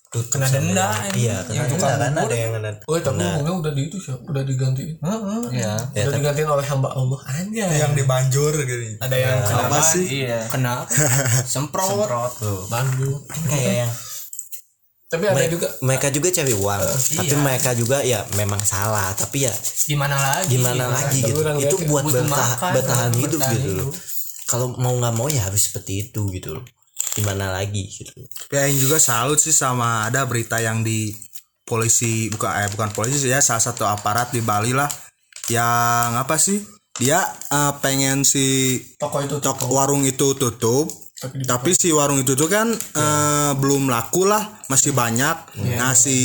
Kena 0.07 0.47
denda, 0.49 0.89
iya 1.19 1.43
kena 1.45 1.57
Yang 1.61 1.67
denda 1.77 1.93
kan 1.99 2.13
ada 2.15 2.37
yang 2.39 2.53
kena 2.57 2.71
oh 2.87 2.95
tapi 3.03 3.21
ngomongnya 3.21 3.53
udah 3.59 3.73
di 3.75 3.83
itu 3.91 3.99
sih 3.99 4.15
udah 4.15 4.43
digantiin? 4.47 4.97
Heeh. 5.03 5.41
Iya. 5.51 5.75
ya, 5.75 5.75
udah 5.77 6.05
tapi- 6.07 6.19
digantiin 6.23 6.49
oleh 6.49 6.67
hamba 6.67 6.89
Allah 6.95 7.21
aja. 7.27 7.67
Yang 7.75 7.93
dibanjur 8.01 8.53
gitu 8.55 8.85
Ada 9.03 9.17
yang 9.19 9.37
kena 9.43 9.65
apa 9.67 9.79
sih? 9.83 10.05
Iya. 10.25 10.41
Kena 10.47 10.71
apa? 10.87 10.91
semprot. 11.53 12.31
tuh, 12.39 12.65
Bandung 12.71 13.19
kan 13.27 13.41
kayak 13.51 13.75
yang 13.85 13.93
tapi 15.07 15.23
ada 15.23 15.39
mereka, 15.39 15.55
juga 15.55 15.69
mereka 15.87 16.07
juga 16.11 16.29
cari 16.35 16.55
uang. 16.55 16.83
Tapi 17.15 17.31
iya. 17.31 17.39
mereka 17.39 17.71
juga 17.79 17.99
ya 18.03 18.21
memang 18.35 18.59
salah. 18.67 19.15
Tapi 19.15 19.47
ya 19.47 19.55
Gimana 19.87 20.17
lagi? 20.19 20.51
gimana 20.59 20.85
lagi 20.91 21.23
Tapi 21.23 21.31
gitu 21.31 21.41
itu 21.63 21.77
buat 21.87 22.03
bertahan, 22.03 22.75
bertahan 22.75 23.11
hidup 23.15 23.41
gitu 23.55 23.71
loh. 23.75 23.91
kalau 24.51 24.75
mau 24.79 24.95
nggak 24.99 25.15
mau 25.15 25.27
ya 25.31 25.47
harus 25.47 25.71
seperti 25.71 26.11
itu 26.11 26.27
gitu 26.35 26.59
loh 26.59 26.65
gimana 27.17 27.49
lagi 27.49 27.89
gitu. 27.89 28.13
Tapi 28.29 28.55
yang 28.61 28.77
juga 28.77 29.01
salut 29.01 29.41
sih 29.41 29.57
sama 29.57 30.05
ada 30.05 30.29
berita 30.29 30.61
yang 30.61 30.85
di 30.85 31.09
polisi 31.65 32.29
bukan 32.29 32.53
eh 32.63 32.69
bukan 32.71 32.93
polisi 32.93 33.25
sih 33.25 33.33
ya 33.33 33.41
salah 33.41 33.65
satu 33.65 33.89
aparat 33.89 34.37
di 34.37 34.45
Bali 34.45 34.77
lah. 34.77 34.87
Yang 35.49 36.11
apa 36.21 36.37
sih? 36.37 36.61
Dia 37.01 37.25
eh, 37.25 37.73
pengen 37.81 38.23
si 38.29 38.77
toko 39.01 39.25
itu 39.25 39.41
tok 39.41 39.65
warung 39.73 40.05
itu 40.05 40.37
tutup. 40.37 40.93
Tapi 41.49 41.73
si 41.73 41.89
warung 41.97 42.21
itu 42.21 42.37
tuh 42.37 42.53
kan 42.53 42.69
eh, 42.77 43.51
belum 43.57 43.89
laku 43.89 44.29
lah 44.29 44.61
masih 44.69 44.93
banyak. 44.93 45.57
Nah 45.81 45.97
si 45.97 46.17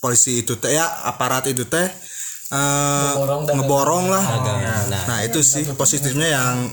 polisi 0.00 0.40
itu 0.40 0.56
teh 0.56 0.72
ya 0.72 0.88
aparat 1.04 1.52
itu 1.52 1.68
teh 1.68 1.84
eh, 1.84 3.12
Ngeborong 3.12 3.42
ngeborong 3.44 4.06
lah. 4.08 4.24
Nah 4.88 5.04
nah 5.04 5.18
itu 5.20 5.44
sih 5.44 5.68
positifnya 5.76 6.28
yang 6.32 6.72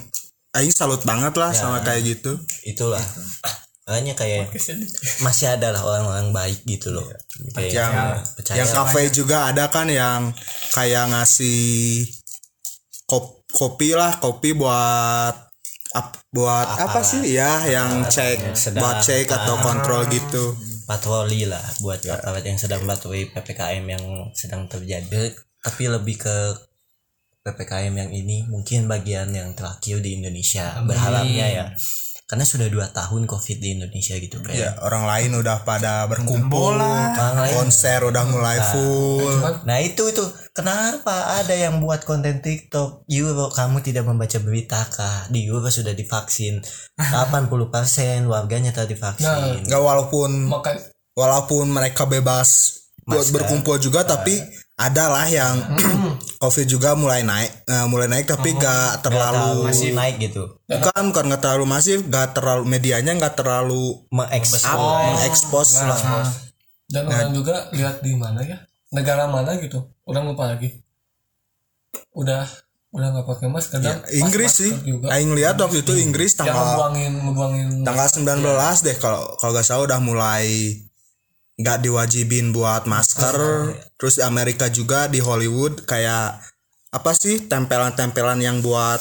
Aing 0.56 0.72
salut 0.72 1.04
banget 1.04 1.36
lah 1.36 1.52
sama 1.52 1.84
kayak 1.84 2.02
gitu. 2.08 2.39
itulah. 2.63 3.04
Makanya 3.86 4.18
kayak 4.18 4.50
masih 5.22 5.46
ada 5.52 5.70
lah 5.70 5.84
orang-orang 5.84 6.32
baik 6.32 6.65
gitu 6.65 6.89
loh. 6.89 7.06
Kayak 7.54 7.70
yang 7.70 7.94
percaya 8.34 8.58
yang 8.58 8.70
kafe 8.72 9.02
juga 9.13 9.38
ada 9.46 9.70
kan 9.70 9.86
yang 9.86 10.34
kayak 10.72 11.06
ngasih 11.06 12.02
kop, 13.06 13.46
kopi 13.48 13.94
lah 13.94 14.18
kopi 14.18 14.58
buat 14.58 15.36
ap- 15.94 16.24
buat 16.34 16.65
apa 16.65 17.06
sih? 17.06 17.30
Ya 17.30 17.62
yang 17.70 18.10
cek 18.10 18.58
sedang- 18.58 18.82
buat 18.82 18.98
cek 19.00 19.30
atau 19.30 19.56
kontrol 19.60 20.10
gitu. 20.10 20.58
Patroli 20.86 21.46
lah 21.46 21.62
buat 21.78 22.02
aparat 22.02 22.41
yang 22.41 22.58
sedang 22.58 22.86
patroli 22.86 23.30
ppkm 23.30 23.86
yang 23.86 24.04
sedang 24.34 24.65
terjadi. 24.65 25.30
Tapi 25.62 25.84
lebih 25.88 26.18
ke 26.18 26.36
ppkm 27.45 27.93
yang 27.93 28.12
ini 28.12 28.49
mungkin 28.49 28.89
bagian 28.89 29.29
yang 29.29 29.53
terakhir 29.53 30.01
di 30.01 30.17
Indonesia 30.17 30.81
berharapnya 30.81 31.47
ya. 31.53 31.65
Karena 32.25 32.41
sudah 32.41 32.65
dua 32.73 32.89
tahun 32.89 33.29
covid 33.29 33.62
di 33.62 33.77
Indonesia 33.77 34.17
gitu 34.17 34.41
kayak 34.41 34.58
ya. 34.58 34.69
Orang 34.81 35.05
lain 35.05 35.38
udah 35.38 35.62
pada 35.62 36.10
berkumpul 36.10 36.73
lain. 36.73 37.53
konser 37.53 38.01
udah 38.01 38.25
mulai 38.25 38.58
full. 38.73 39.62
nah 39.62 39.77
itu 39.77 40.10
itu. 40.10 40.25
Kenapa 40.49 41.38
ada 41.38 41.53
yang 41.53 41.86
buat 41.86 42.01
konten 42.01 42.41
TikTok? 42.41 43.05
Euro 43.13 43.53
kamu 43.53 43.86
tidak 43.86 44.10
membaca 44.10 44.41
berita 44.41 44.89
kah? 44.89 45.29
Di 45.29 45.45
Euro 45.45 45.69
sudah 45.69 45.93
divaksin. 45.93 46.65
80% 46.97 48.25
warganya 48.25 48.73
telah 48.73 48.89
divaksin. 48.89 49.69
nggak 49.69 49.84
walaupun 49.86 50.49
Maka 50.49 50.81
walaupun 51.13 51.69
mereka 51.69 52.10
bebas 52.10 52.81
buat 53.05 53.29
berkumpul 53.29 53.77
juga 53.77 54.01
tapi 54.01 54.41
ada 54.75 55.07
lah 55.07 55.27
yang 55.31 55.55
covid 56.43 56.67
juga 56.67 56.99
mulai 56.99 57.23
naik 57.23 57.63
eh, 57.63 57.85
mulai 57.88 58.11
naik 58.11 58.27
tapi 58.27 58.51
gak 58.59 58.99
terlalu 59.07 59.71
masih 59.71 59.95
naik 59.95 60.19
gitu. 60.19 60.59
bukan 60.67 61.15
bukan 61.15 61.23
nggak 61.31 61.41
terlalu 61.41 61.65
masif 61.65 62.03
gak 62.11 62.35
terlalu 62.35 62.67
medianya 62.67 63.15
nggak 63.15 63.39
terlalu 63.39 64.03
Mengekspos. 64.11 64.67
mengekspos 65.15 65.69
lah. 65.79 66.27
Dan 66.85 67.09
orang 67.09 67.33
juga 67.33 67.71
lihat 67.73 68.05
di 68.05 68.13
mana 68.13 68.45
ya? 68.45 68.61
Negara 68.93 69.25
mana 69.25 69.57
gitu? 69.57 69.89
Orang 70.05 70.29
lupa 70.29 70.53
lagi. 70.53 70.69
Udah 72.13 72.45
udah 72.95 73.11
nggak 73.11 73.27
pakai 73.27 73.47
masker 73.51 73.79
dan 73.83 73.99
pas 73.99 74.07
Inggris 74.15 74.51
masker 74.55 74.71
sih. 74.71 74.71
juga. 74.88 75.11
Aing 75.11 75.35
lihat 75.35 75.59
waktu 75.59 75.83
itu 75.83 75.99
Inggris 75.99 76.31
tanggal 76.39 76.55
ngebuangin 76.55 77.13
ngebuangin 77.27 77.67
tanggal 77.83 78.07
19 78.07 78.85
deh 78.88 78.95
kalau 79.03 79.35
kalau 79.35 79.51
gak 79.51 79.67
salah 79.67 79.83
udah 79.83 79.99
mulai 79.99 80.47
nggak 81.56 81.78
diwajibin 81.88 82.52
buat 82.52 82.88
masker. 82.88 83.36
Terus 83.96 84.15
di 84.20 84.24
Amerika 84.24 84.68
juga 84.68 85.08
di 85.08 85.24
Hollywood 85.24 85.88
kayak 85.88 86.44
apa 86.96 87.12
sih 87.12 87.48
tempelan-tempelan 87.48 88.39
yang 88.39 88.63
buat 88.63 89.00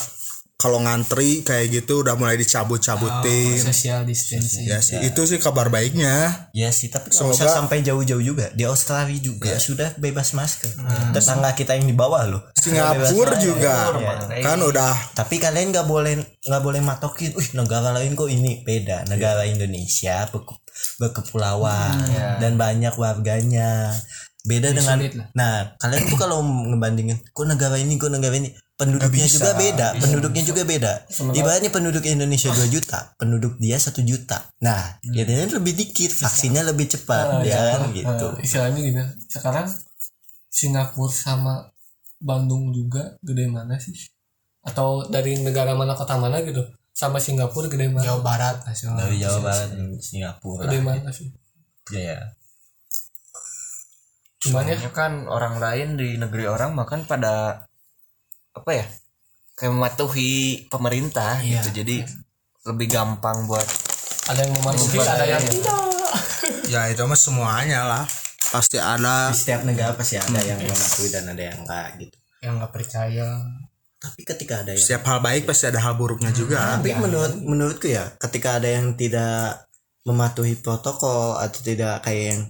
kalau 0.55 0.79
ngantri 0.79 1.43
kayak 1.43 1.67
gitu 1.73 2.01
udah 2.01 2.15
mulai 2.15 2.35
dicabut-cabutin 2.37 3.59
social 3.61 4.03
distancing 4.03 4.65
ya 4.65 4.79
sih 4.79 5.03
itu 5.03 5.21
sih 5.25 5.37
kabar 5.37 5.67
baiknya 5.69 6.47
Ya 6.55 6.71
sih, 6.71 6.87
tapi 6.87 7.11
kalau 7.11 7.35
Semoga- 7.35 7.45
bisa 7.45 7.51
sampai 7.53 7.83
jauh-jauh 7.83 8.23
juga. 8.23 8.47
Di 8.53 8.63
Australia 8.63 9.19
juga 9.19 9.59
sudah 9.59 9.91
bebas 9.97 10.31
masker. 10.33 10.71
Tetangga 11.11 11.51
kita 11.53 11.75
yang 11.75 11.85
di 11.85 11.93
bawah 11.93 12.23
loh. 12.25 12.43
Singapura 12.55 13.35
juga 13.37 13.91
kan 14.39 14.55
udah 14.57 14.95
Tapi 15.13 15.37
kalian 15.37 15.75
nggak 15.75 15.85
boleh 15.85 16.15
nggak 16.41 16.63
boleh 16.63 16.79
matokin. 16.81 17.35
Wih, 17.35 17.51
negara 17.53 17.91
lain 17.91 18.15
kok 18.15 18.31
ini 18.31 18.63
beda. 18.63 19.03
Negara 19.05 19.43
Indonesia 19.45 20.31
berke- 20.31 20.63
berkepulauan 20.97 22.07
dan 22.39 22.55
banyak 22.55 22.95
warganya. 22.95 23.91
Beda 24.45 24.77
dengan 24.77 25.01
sulit 25.01 25.13
lah. 25.17 25.27
Nah, 25.33 25.73
kalian 25.81 26.05
tuh 26.05 26.19
kalau 26.21 26.45
ngebandingin 26.45 27.17
kok 27.33 27.47
negara 27.49 27.81
ini 27.81 27.97
kok 27.97 28.13
negara 28.13 28.37
ini 28.37 28.53
penduduknya 28.77 29.25
juga 29.25 29.57
beda, 29.57 29.87
penduduknya 29.97 30.43
juga 30.45 30.63
beda. 30.69 30.93
Ibaratnya 31.33 31.71
penduduk 31.73 32.05
Indonesia 32.05 32.53
2 32.53 32.69
juta, 32.69 33.17
penduduk 33.17 33.57
dia 33.57 33.81
satu 33.81 34.05
juta. 34.05 34.45
Nah, 34.61 35.01
ya 35.17 35.25
dia 35.25 35.49
lebih 35.49 35.73
dikit, 35.73 36.13
vaksinnya 36.13 36.61
lebih 36.61 36.93
cepat, 36.93 37.41
ya 37.41 37.57
kan 37.73 37.89
gitu. 37.97 38.27
Eh, 38.37 38.45
istilahnya 38.45 38.81
gini 38.85 39.01
sekarang 39.33 39.65
Singapura 40.53 41.11
sama 41.11 41.55
Bandung 42.21 42.69
juga 42.71 43.17
gede 43.25 43.49
mana 43.49 43.81
sih 43.81 43.97
atau 44.65 45.05
dari 45.09 45.37
negara 45.45 45.77
mana 45.77 45.93
kota 45.93 46.17
mana 46.17 46.41
gitu 46.41 46.65
sama 46.95 47.21
Singapura 47.21 47.69
gede 47.69 47.91
mana 47.93 48.01
Jawa 48.07 48.21
Barat 48.25 48.57
nasional 48.65 49.05
Dari 49.05 49.21
Jawa 49.21 49.39
Barat 49.45 49.69
Singapura. 50.01 50.65
gede 50.69 50.79
mana 50.81 51.11
sih 51.13 51.29
Ya, 51.93 52.17
ya. 52.17 52.19
Cuman 54.45 54.69
ya. 54.69 54.77
Kan 54.93 55.25
orang 55.27 55.57
lain 55.59 55.89
di 55.97 56.21
negeri 56.21 56.45
orang 56.45 56.77
makan 56.77 57.09
pada 57.09 57.65
apa 58.55 58.71
ya 58.71 58.87
kayak 59.55 59.73
mematuhi 59.73 60.67
pemerintah 60.69 61.41
Iya. 61.41 61.63
gitu. 61.65 61.83
Jadi 61.83 61.97
lebih 62.65 62.87
gampang 62.89 63.45
buat 63.49 63.67
ada 64.31 64.41
yang 64.41 64.53
mematuhi 64.57 64.99
ada 65.01 65.27
yang 65.27 65.43
tidak. 65.45 65.79
Ya 66.69 66.89
itu 66.89 67.03
mah 67.05 67.19
semuanya 67.19 67.85
lah. 67.85 68.05
Pasti 68.49 68.79
ada. 68.81 69.29
Di 69.33 69.37
setiap 69.37 69.67
negara 69.67 69.93
pasti 69.97 70.17
ada 70.17 70.41
yang 70.41 70.61
mematuhi 70.61 71.09
dan 71.13 71.25
ada 71.29 71.43
yang 71.43 71.59
enggak 71.65 71.89
gitu. 72.01 72.17
yang 72.45 72.61
nggak 72.61 72.73
percaya. 72.77 73.29
Tapi 73.97 74.21
ketika 74.21 74.61
ada 74.61 74.77
yang 74.77 74.81
setiap 74.85 75.09
hal 75.09 75.25
baik 75.25 75.49
pasti 75.49 75.65
ada 75.65 75.81
hal 75.81 75.97
buruknya 75.97 76.29
juga. 76.29 76.77
Tapi 76.77 76.93
menurut 76.93 77.41
menurutku 77.41 77.89
ya 77.89 78.05
ketika 78.21 78.61
ada 78.61 78.69
yang 78.69 78.93
tidak 79.01 79.65
mematuhi 80.05 80.61
protokol 80.61 81.41
atau 81.41 81.61
tidak 81.65 82.05
kayak 82.05 82.25
yang 82.37 82.41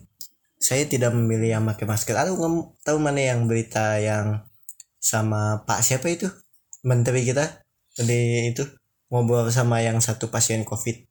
saya 0.64 0.88
tidak 0.88 1.12
memilih 1.12 1.60
yang 1.60 1.64
pakai 1.68 1.84
masker. 1.84 2.16
Atau 2.16 2.40
kamu 2.40 2.72
tahu 2.80 2.96
mana 2.96 3.20
yang 3.20 3.44
berita 3.44 4.00
yang 4.00 4.48
sama 4.96 5.60
Pak 5.68 5.84
siapa 5.84 6.08
itu? 6.08 6.32
Menteri 6.80 7.28
kita 7.28 7.60
di 8.00 8.48
itu 8.48 8.64
ngobrol 9.12 9.52
sama 9.52 9.84
yang 9.84 10.00
satu 10.00 10.32
pasien 10.32 10.64
covid. 10.64 11.04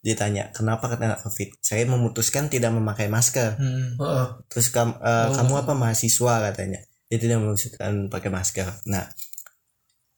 Ditanya 0.00 0.48
kenapa 0.56 0.88
kena 0.88 1.20
covid? 1.20 1.52
Saya 1.60 1.84
memutuskan 1.84 2.48
tidak 2.48 2.72
memakai 2.72 3.12
masker. 3.12 3.60
Heeh. 4.00 4.26
terus 4.48 4.72
kam- 4.72 4.96
eh, 5.04 5.28
kamu 5.36 5.52
apa 5.68 5.76
mahasiswa? 5.76 6.40
katanya. 6.48 6.80
Dia 7.12 7.18
tidak 7.20 7.44
memutuskan 7.44 8.08
pakai 8.08 8.32
masker. 8.32 8.80
Nah 8.88 9.04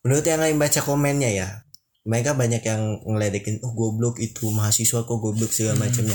menurut 0.07 0.23
yang 0.23 0.39
lain 0.39 0.55
baca 0.63 0.79
komennya 0.87 1.31
ya 1.35 1.49
mereka 2.07 2.33
banyak 2.33 2.63
yang 2.63 3.03
ngeledekin 3.03 3.59
oh 3.67 3.75
goblok 3.75 4.23
itu 4.23 4.49
mahasiswa 4.55 5.03
kok 5.05 5.19
goblok 5.19 5.51
segala 5.51 5.85
macamnya 5.85 6.15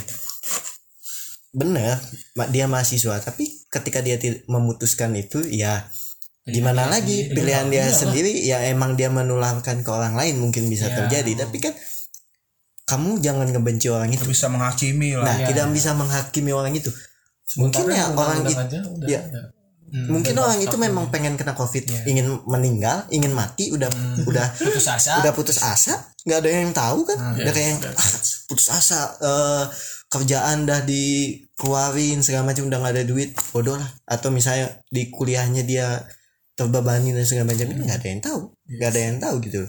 bener 1.53 2.01
dia 2.49 2.65
mahasiswa 2.65 3.21
tapi 3.21 3.45
ketika 3.69 4.01
dia 4.01 4.17
memutuskan 4.49 5.13
itu 5.13 5.41
ya 5.49 5.85
gimana 6.43 6.91
lagi? 6.91 7.31
pilihan 7.31 7.71
dia 7.71 7.87
sendiri 7.87 8.43
ya 8.43 8.59
emang 8.67 8.99
dia 8.99 9.07
menularkan 9.07 9.79
ke 9.79 9.89
orang 9.89 10.19
lain 10.19 10.43
mungkin 10.43 10.67
bisa 10.67 10.91
terjadi. 10.91 11.47
Tapi 11.47 11.57
kan 11.63 11.73
kamu 12.83 13.23
jangan 13.23 13.47
ngebenci 13.47 13.87
orang 13.87 14.11
itu. 14.11 14.27
Bisa 14.27 14.51
menghakimi 14.51 15.15
lah. 15.15 15.23
Nah 15.23 15.35
tidak 15.47 15.71
bisa 15.71 15.95
menghakimi 15.95 16.51
orang 16.51 16.75
itu. 16.75 16.91
Mungkin 17.55 17.87
ya 17.87 18.11
orang 18.11 18.43
itu 18.43 18.59
aja 18.59 18.79
udah 18.83 19.07
ya. 19.07 19.21
ada. 19.23 19.41
mungkin 19.93 20.33
orang 20.41 20.57
itu 20.57 20.73
memang 20.73 21.13
pengen 21.13 21.37
kena 21.37 21.53
covid 21.53 21.85
ingin 22.09 22.41
meninggal 22.49 23.05
ingin 23.13 23.29
mati 23.29 23.69
udah 23.69 23.93
udah 24.29 24.49
putus 24.57 24.89
asa. 24.89 25.21
udah 25.21 25.31
putus 25.37 25.61
asa 25.61 26.09
nggak 26.25 26.39
ada 26.41 26.49
yang 26.49 26.73
tahu 26.73 27.05
kan? 27.05 27.37
Udah 27.37 27.53
kayak 27.53 27.77
yang, 27.77 27.79
"Ah, 27.93 28.09
putus 28.49 28.73
asa 28.73 29.13
eh, 29.21 29.63
kerjaan 30.09 30.65
dah 30.65 30.81
dikeluarin 31.53 32.25
segala 32.25 32.49
macam 32.49 32.65
udah 32.67 32.79
nggak 32.81 32.93
ada 32.97 33.05
duit 33.05 33.29
bodoh 33.53 33.77
lah. 33.77 33.89
Atau 34.09 34.33
misalnya 34.33 34.81
di 34.89 35.07
kuliahnya 35.13 35.63
dia 35.63 36.01
terbebani 36.57 37.13
dan 37.13 37.25
segala 37.25 37.53
macam 37.53 37.69
ini 37.69 37.81
nggak 37.85 37.99
ada 38.01 38.07
yang 38.09 38.21
tahu. 38.21 38.39
Nggak 38.67 38.89
ada 38.89 38.99
yang 38.99 39.17
tahu 39.21 39.35
gitu. 39.45 39.61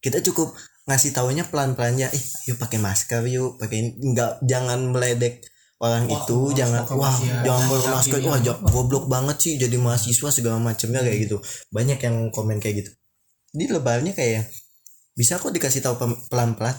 Kita 0.00 0.18
cukup 0.24 0.56
ngasih 0.84 1.16
taunya 1.16 1.44
pelan 1.48 1.72
pelannya 1.72 2.12
eh 2.12 2.24
yuk 2.48 2.60
pakai 2.60 2.76
masker 2.76 3.24
yuk 3.28 3.56
pakai 3.56 3.76
ini." 3.80 3.90
nggak 4.12 4.44
jangan 4.44 4.92
meledek 4.92 5.40
orang 5.80 6.04
itu 6.08 6.52
jangan 6.52 6.84
wah 6.92 7.16
jangan 7.40 7.64
pakai 7.72 7.90
masker. 7.92 8.18
wah 8.28 8.40
ja- 8.40 8.60
goblok 8.68 9.08
banget 9.08 9.36
sih 9.40 9.52
jadi 9.56 9.76
mahasiswa 9.80 10.28
segala 10.32 10.60
macamnya 10.60 11.00
kayak 11.04 11.28
gitu. 11.28 11.36
Banyak 11.72 12.00
yang 12.00 12.28
komen 12.32 12.60
kayak 12.60 12.84
gitu. 12.84 12.90
Di 13.54 13.68
lebarnya 13.68 14.12
kayak 14.16 14.48
bisa 15.14 15.38
kok 15.38 15.52
dikasih 15.54 15.84
tahu 15.84 15.94
pelan 16.26 16.56
pelan 16.58 16.74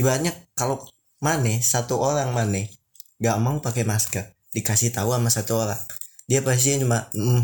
ibaratnya 0.00 0.32
kalau 0.56 0.80
Mane 1.22 1.62
satu 1.62 2.00
orang 2.00 2.32
Mane 2.32 2.83
nggak 3.20 3.36
mau 3.42 3.58
pakai 3.58 3.84
masker. 3.86 4.24
Dikasih 4.54 4.94
tahu 4.94 5.14
sama 5.14 5.30
satu 5.30 5.60
orang. 5.66 5.80
Dia 6.24 6.40
pasti 6.40 6.80
cuma 6.80 7.10
mm. 7.12 7.42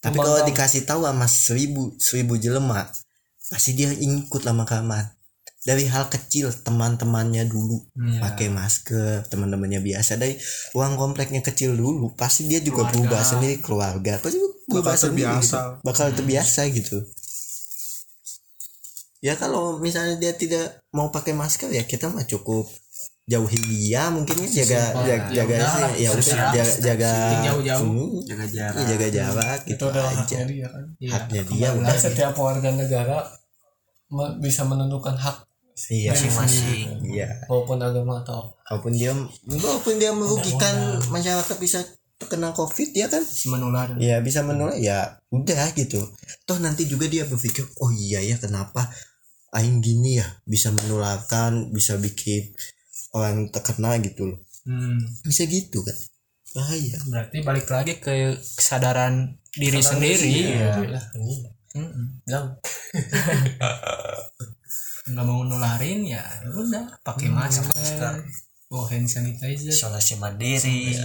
tapi 0.00 0.16
kalau 0.16 0.40
dikasih 0.46 0.88
tahu 0.88 1.04
sama 1.04 1.26
seribu 1.28 1.92
seribu 2.00 2.40
jelema 2.40 2.88
pasti 3.50 3.74
dia 3.74 3.90
ikut 3.92 4.46
lama 4.46 4.62
kelamaan 4.64 5.12
dari 5.60 5.84
hal 5.92 6.08
kecil 6.08 6.48
teman-temannya 6.64 7.44
dulu 7.44 7.84
pakai 8.16 8.48
masker 8.48 9.28
teman-temannya 9.28 9.84
biasa. 9.84 10.16
Dari 10.16 10.40
uang 10.72 10.96
kompleknya 10.96 11.44
kecil 11.44 11.76
dulu 11.76 12.16
pasti 12.16 12.48
dia 12.48 12.64
juga 12.64 12.88
berubah 12.88 13.20
sendiri 13.20 13.60
keluarga. 13.60 14.16
Pasti 14.16 14.40
berubah 14.64 14.96
Bakal 14.96 15.12
sendiri 15.12 15.28
terbiasa. 15.28 15.58
gitu. 15.60 15.84
bakal 15.84 16.06
terbiasa 16.16 16.60
gitu. 16.72 16.98
Ya 19.20 19.36
kalau 19.36 19.76
misalnya 19.76 20.16
dia 20.16 20.32
tidak 20.32 20.80
mau 20.96 21.12
pakai 21.12 21.36
masker 21.36 21.68
ya 21.68 21.84
kita 21.84 22.08
mah 22.08 22.24
cukup 22.24 22.64
jauhi 23.28 23.58
dia 23.62 24.08
mungkin 24.10 24.36
ya 24.42 24.64
jaga 24.64 24.82
jaga 25.06 25.26
jaga 25.30 25.56
sih, 25.60 26.02
ya 26.02 26.08
udah 26.10 26.38
jaga 26.50 26.64
jaga 26.80 27.12
jaga 28.26 28.46
jarak. 28.50 28.80
iya, 28.80 28.86
jaga 28.90 29.06
jarak 29.12 29.60
gitu 29.62 29.74
itu 29.76 29.84
adalah 29.86 30.10
aja. 30.10 30.18
haknya 30.18 30.44
dia 30.48 30.66
kan? 30.66 30.84
Haknya 30.98 31.42
dia 31.46 31.68
udah. 31.78 31.96
setiap 31.96 32.34
warga 32.34 32.70
negara 32.74 33.18
me- 34.10 34.34
bisa 34.42 34.66
menentukan 34.66 35.14
hak 35.14 35.36
iya 35.88 36.10
masing-masing. 36.12 37.06
Iya. 37.06 37.28
Maupun 37.48 37.78
agama 37.80 38.20
atau 38.20 38.52
walaupun 38.68 38.92
dia 38.92 39.14
walaupun 39.46 39.94
dia 39.96 40.10
merugikan 40.12 40.98
masyarakat 41.08 41.56
bisa 41.62 41.80
terkena 42.20 42.52
covid 42.52 42.90
ya 42.92 43.08
kan? 43.08 43.22
Menular. 43.48 43.88
Ya 43.96 44.20
bisa 44.20 44.44
menular 44.44 44.76
ya 44.76 45.22
udah 45.32 45.72
gitu. 45.72 46.02
Toh 46.44 46.58
nanti 46.60 46.84
juga 46.84 47.08
dia 47.08 47.24
berpikir 47.24 47.64
oh 47.80 47.88
iya 47.94 48.20
ya 48.20 48.36
kenapa 48.36 48.90
aing 49.54 49.80
gini 49.80 50.20
ya? 50.20 50.26
Bisa 50.44 50.68
menularkan 50.74 51.70
bisa 51.72 51.96
bikin 51.96 52.50
orang 53.14 53.50
terkena 53.50 53.98
gitu 54.02 54.34
loh. 54.34 54.38
Hmm. 54.68 55.00
bisa 55.24 55.48
gitu 55.48 55.80
kan 55.80 55.96
bahaya. 56.52 56.98
Berarti 57.08 57.36
balik 57.40 57.66
lagi 57.70 57.96
ke 57.96 58.36
kesadaran 58.58 59.40
diri 59.56 59.80
sendiri. 59.80 60.58
ya 60.58 60.74
Mm-mm. 61.70 62.26
yang 62.26 62.50
nggak 65.10 65.26
mau 65.26 65.42
nularin 65.46 66.02
ya 66.02 66.22
udah 66.50 66.98
pakai 67.06 67.30
masker. 67.30 68.26
Bawa 68.70 68.86
hand 68.90 69.06
sanitizer. 69.06 69.74
Isolasi 69.74 70.18
mandiri 70.18 70.98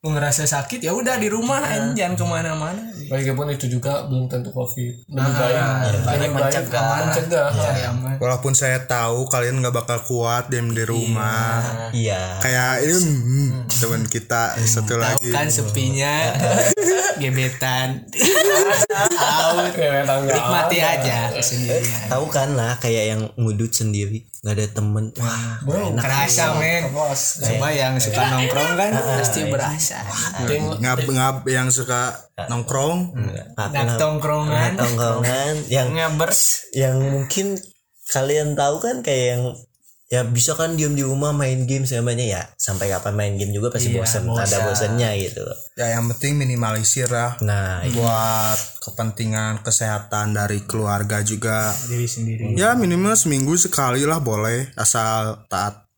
mau 0.00 0.16
ngerasa 0.16 0.48
sakit 0.48 0.80
ya 0.80 0.96
udah 0.96 1.20
di 1.20 1.28
rumah 1.28 1.60
aja, 1.60 1.92
jangan 1.92 2.16
ke 2.16 2.24
mana-mana. 2.24 2.80
Bagaimanapun 3.12 3.52
itu 3.52 3.68
juga 3.68 4.08
belum 4.08 4.32
tentu 4.32 4.48
covid. 4.48 4.96
Lebih 5.04 5.20
Ah, 5.20 5.28
baik 5.28 5.52
iya, 5.52 5.66
lebih 5.84 6.00
baik 6.00 6.32
mencegah. 6.32 7.48
aman. 7.84 8.16
Walaupun 8.16 8.56
saya 8.56 8.80
tahu 8.88 9.28
kalian 9.28 9.60
nggak 9.60 9.76
bakal 9.76 10.00
kuat 10.08 10.48
diam 10.48 10.72
di 10.72 10.88
rumah. 10.88 11.92
Iya. 11.92 12.40
Kayak 12.40 12.80
ini 12.80 12.96
hmm, 12.96 13.50
teman 13.68 14.02
kita 14.08 14.56
satu 14.56 14.96
tahu 14.96 15.04
lagi. 15.04 15.28
kan 15.36 15.52
sepinya? 15.52 16.32
Gebetan. 17.20 18.08
Out 19.20 19.76
nikmati 20.24 20.78
aja 20.80 21.28
sendirian 21.36 22.08
tahu 22.08 22.24
kan 22.30 22.56
lah 22.56 22.80
kayak 22.80 23.04
yang 23.12 23.22
ngudut 23.36 23.68
sendiri. 23.68 24.24
Nggak 24.40 24.54
ada 24.56 24.66
temen. 24.72 25.04
Wah 25.20 25.60
bro 25.60 25.92
kerasa 25.92 26.56
men. 26.56 26.88
Coba 27.44 27.68
yang 27.68 28.00
suka 28.00 28.22
nongkrong 28.30 28.72
kan 28.78 28.90
pasti 29.20 29.44
berasa 29.50 29.89
ngap 30.80 31.00
ngap 31.04 31.36
yang 31.46 31.68
suka 31.68 32.16
nongkrong. 32.48 33.14
Dan 33.56 33.86
tongkrongan 33.98 34.78
tongkrongan 34.78 35.54
yang 35.68 35.92
ngabers. 35.94 36.70
yang 36.74 36.98
mungkin 37.00 37.58
kalian 38.10 38.58
tahu 38.58 38.82
kan 38.82 39.02
kayak 39.02 39.26
yang 39.36 39.42
ya 40.10 40.26
bisa 40.26 40.58
kan 40.58 40.74
diem 40.74 40.98
di 40.98 41.06
rumah 41.06 41.30
main 41.30 41.70
game 41.70 41.86
semuanya 41.86 42.26
ya. 42.26 42.42
Sampai 42.58 42.90
kapan 42.90 43.14
main 43.14 43.34
game 43.38 43.54
juga 43.54 43.70
pasti 43.70 43.94
bosan 43.94 44.26
ada 44.26 44.66
bosannya 44.66 45.10
gitu. 45.22 45.46
Ya 45.78 45.94
yang 45.94 46.10
penting 46.10 46.34
minimalisir 46.34 47.06
lah 47.06 47.38
nah 47.42 47.82
buat 47.94 48.58
kepentingan 48.82 49.62
kesehatan 49.62 50.34
dari 50.34 50.66
keluarga 50.66 51.22
juga. 51.22 51.70
Diri 51.86 52.10
sendiri. 52.10 52.58
Ya 52.58 52.74
minimal 52.74 53.14
seminggu 53.14 53.54
sekali 53.54 54.02
lah 54.02 54.18
boleh 54.18 54.74
asal 54.74 55.46
taat 55.46 55.89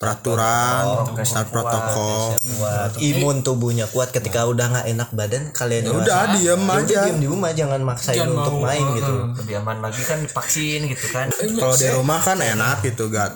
peraturan 0.00 1.12
taat 1.12 1.52
protokol. 1.52 2.32
buat 2.56 2.96
imun 3.04 3.44
tubuhnya 3.44 3.84
kuat 3.92 4.16
ketika 4.16 4.48
udah 4.48 4.72
nggak 4.72 4.86
enak 4.96 5.08
badan 5.12 5.52
kalian 5.52 5.84
Ya 5.84 5.92
udah 5.92 6.20
diem 6.32 6.62
ya 6.64 6.72
aja. 6.80 7.00
diem 7.04 7.18
di 7.20 7.28
rumah 7.28 7.52
jangan 7.52 7.80
maksain 7.84 8.24
untuk 8.24 8.64
main 8.64 8.80
gitu. 8.96 9.12
lebih 9.36 9.60
aman 9.60 9.84
lagi 9.84 10.00
kan 10.08 10.24
divaksin 10.24 10.88
gitu 10.88 11.06
kan. 11.12 11.28
Kalau 11.28 11.76
di 11.76 11.88
rumah 11.92 12.16
kan 12.16 12.40
enak 12.40 12.80
gitu 12.80 13.12
gak 13.12 13.28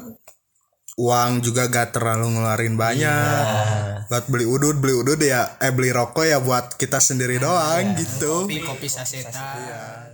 uang 0.96 1.44
juga 1.44 1.68
gak 1.68 2.00
terlalu 2.00 2.32
ngeluarin 2.32 2.80
banyak. 2.80 3.44
Buat 4.08 4.24
beli 4.32 4.48
udut 4.48 4.80
beli 4.80 4.96
udut 4.96 5.20
ya 5.20 5.60
eh 5.60 5.68
beli 5.68 5.92
rokok 5.92 6.24
ya 6.24 6.40
buat 6.40 6.80
kita 6.80 6.96
sendiri 6.96 7.36
doang 7.36 7.92
gitu. 7.92 8.48
Kopi 8.48 8.64
kopi 8.64 8.88
sasetan 8.88 10.13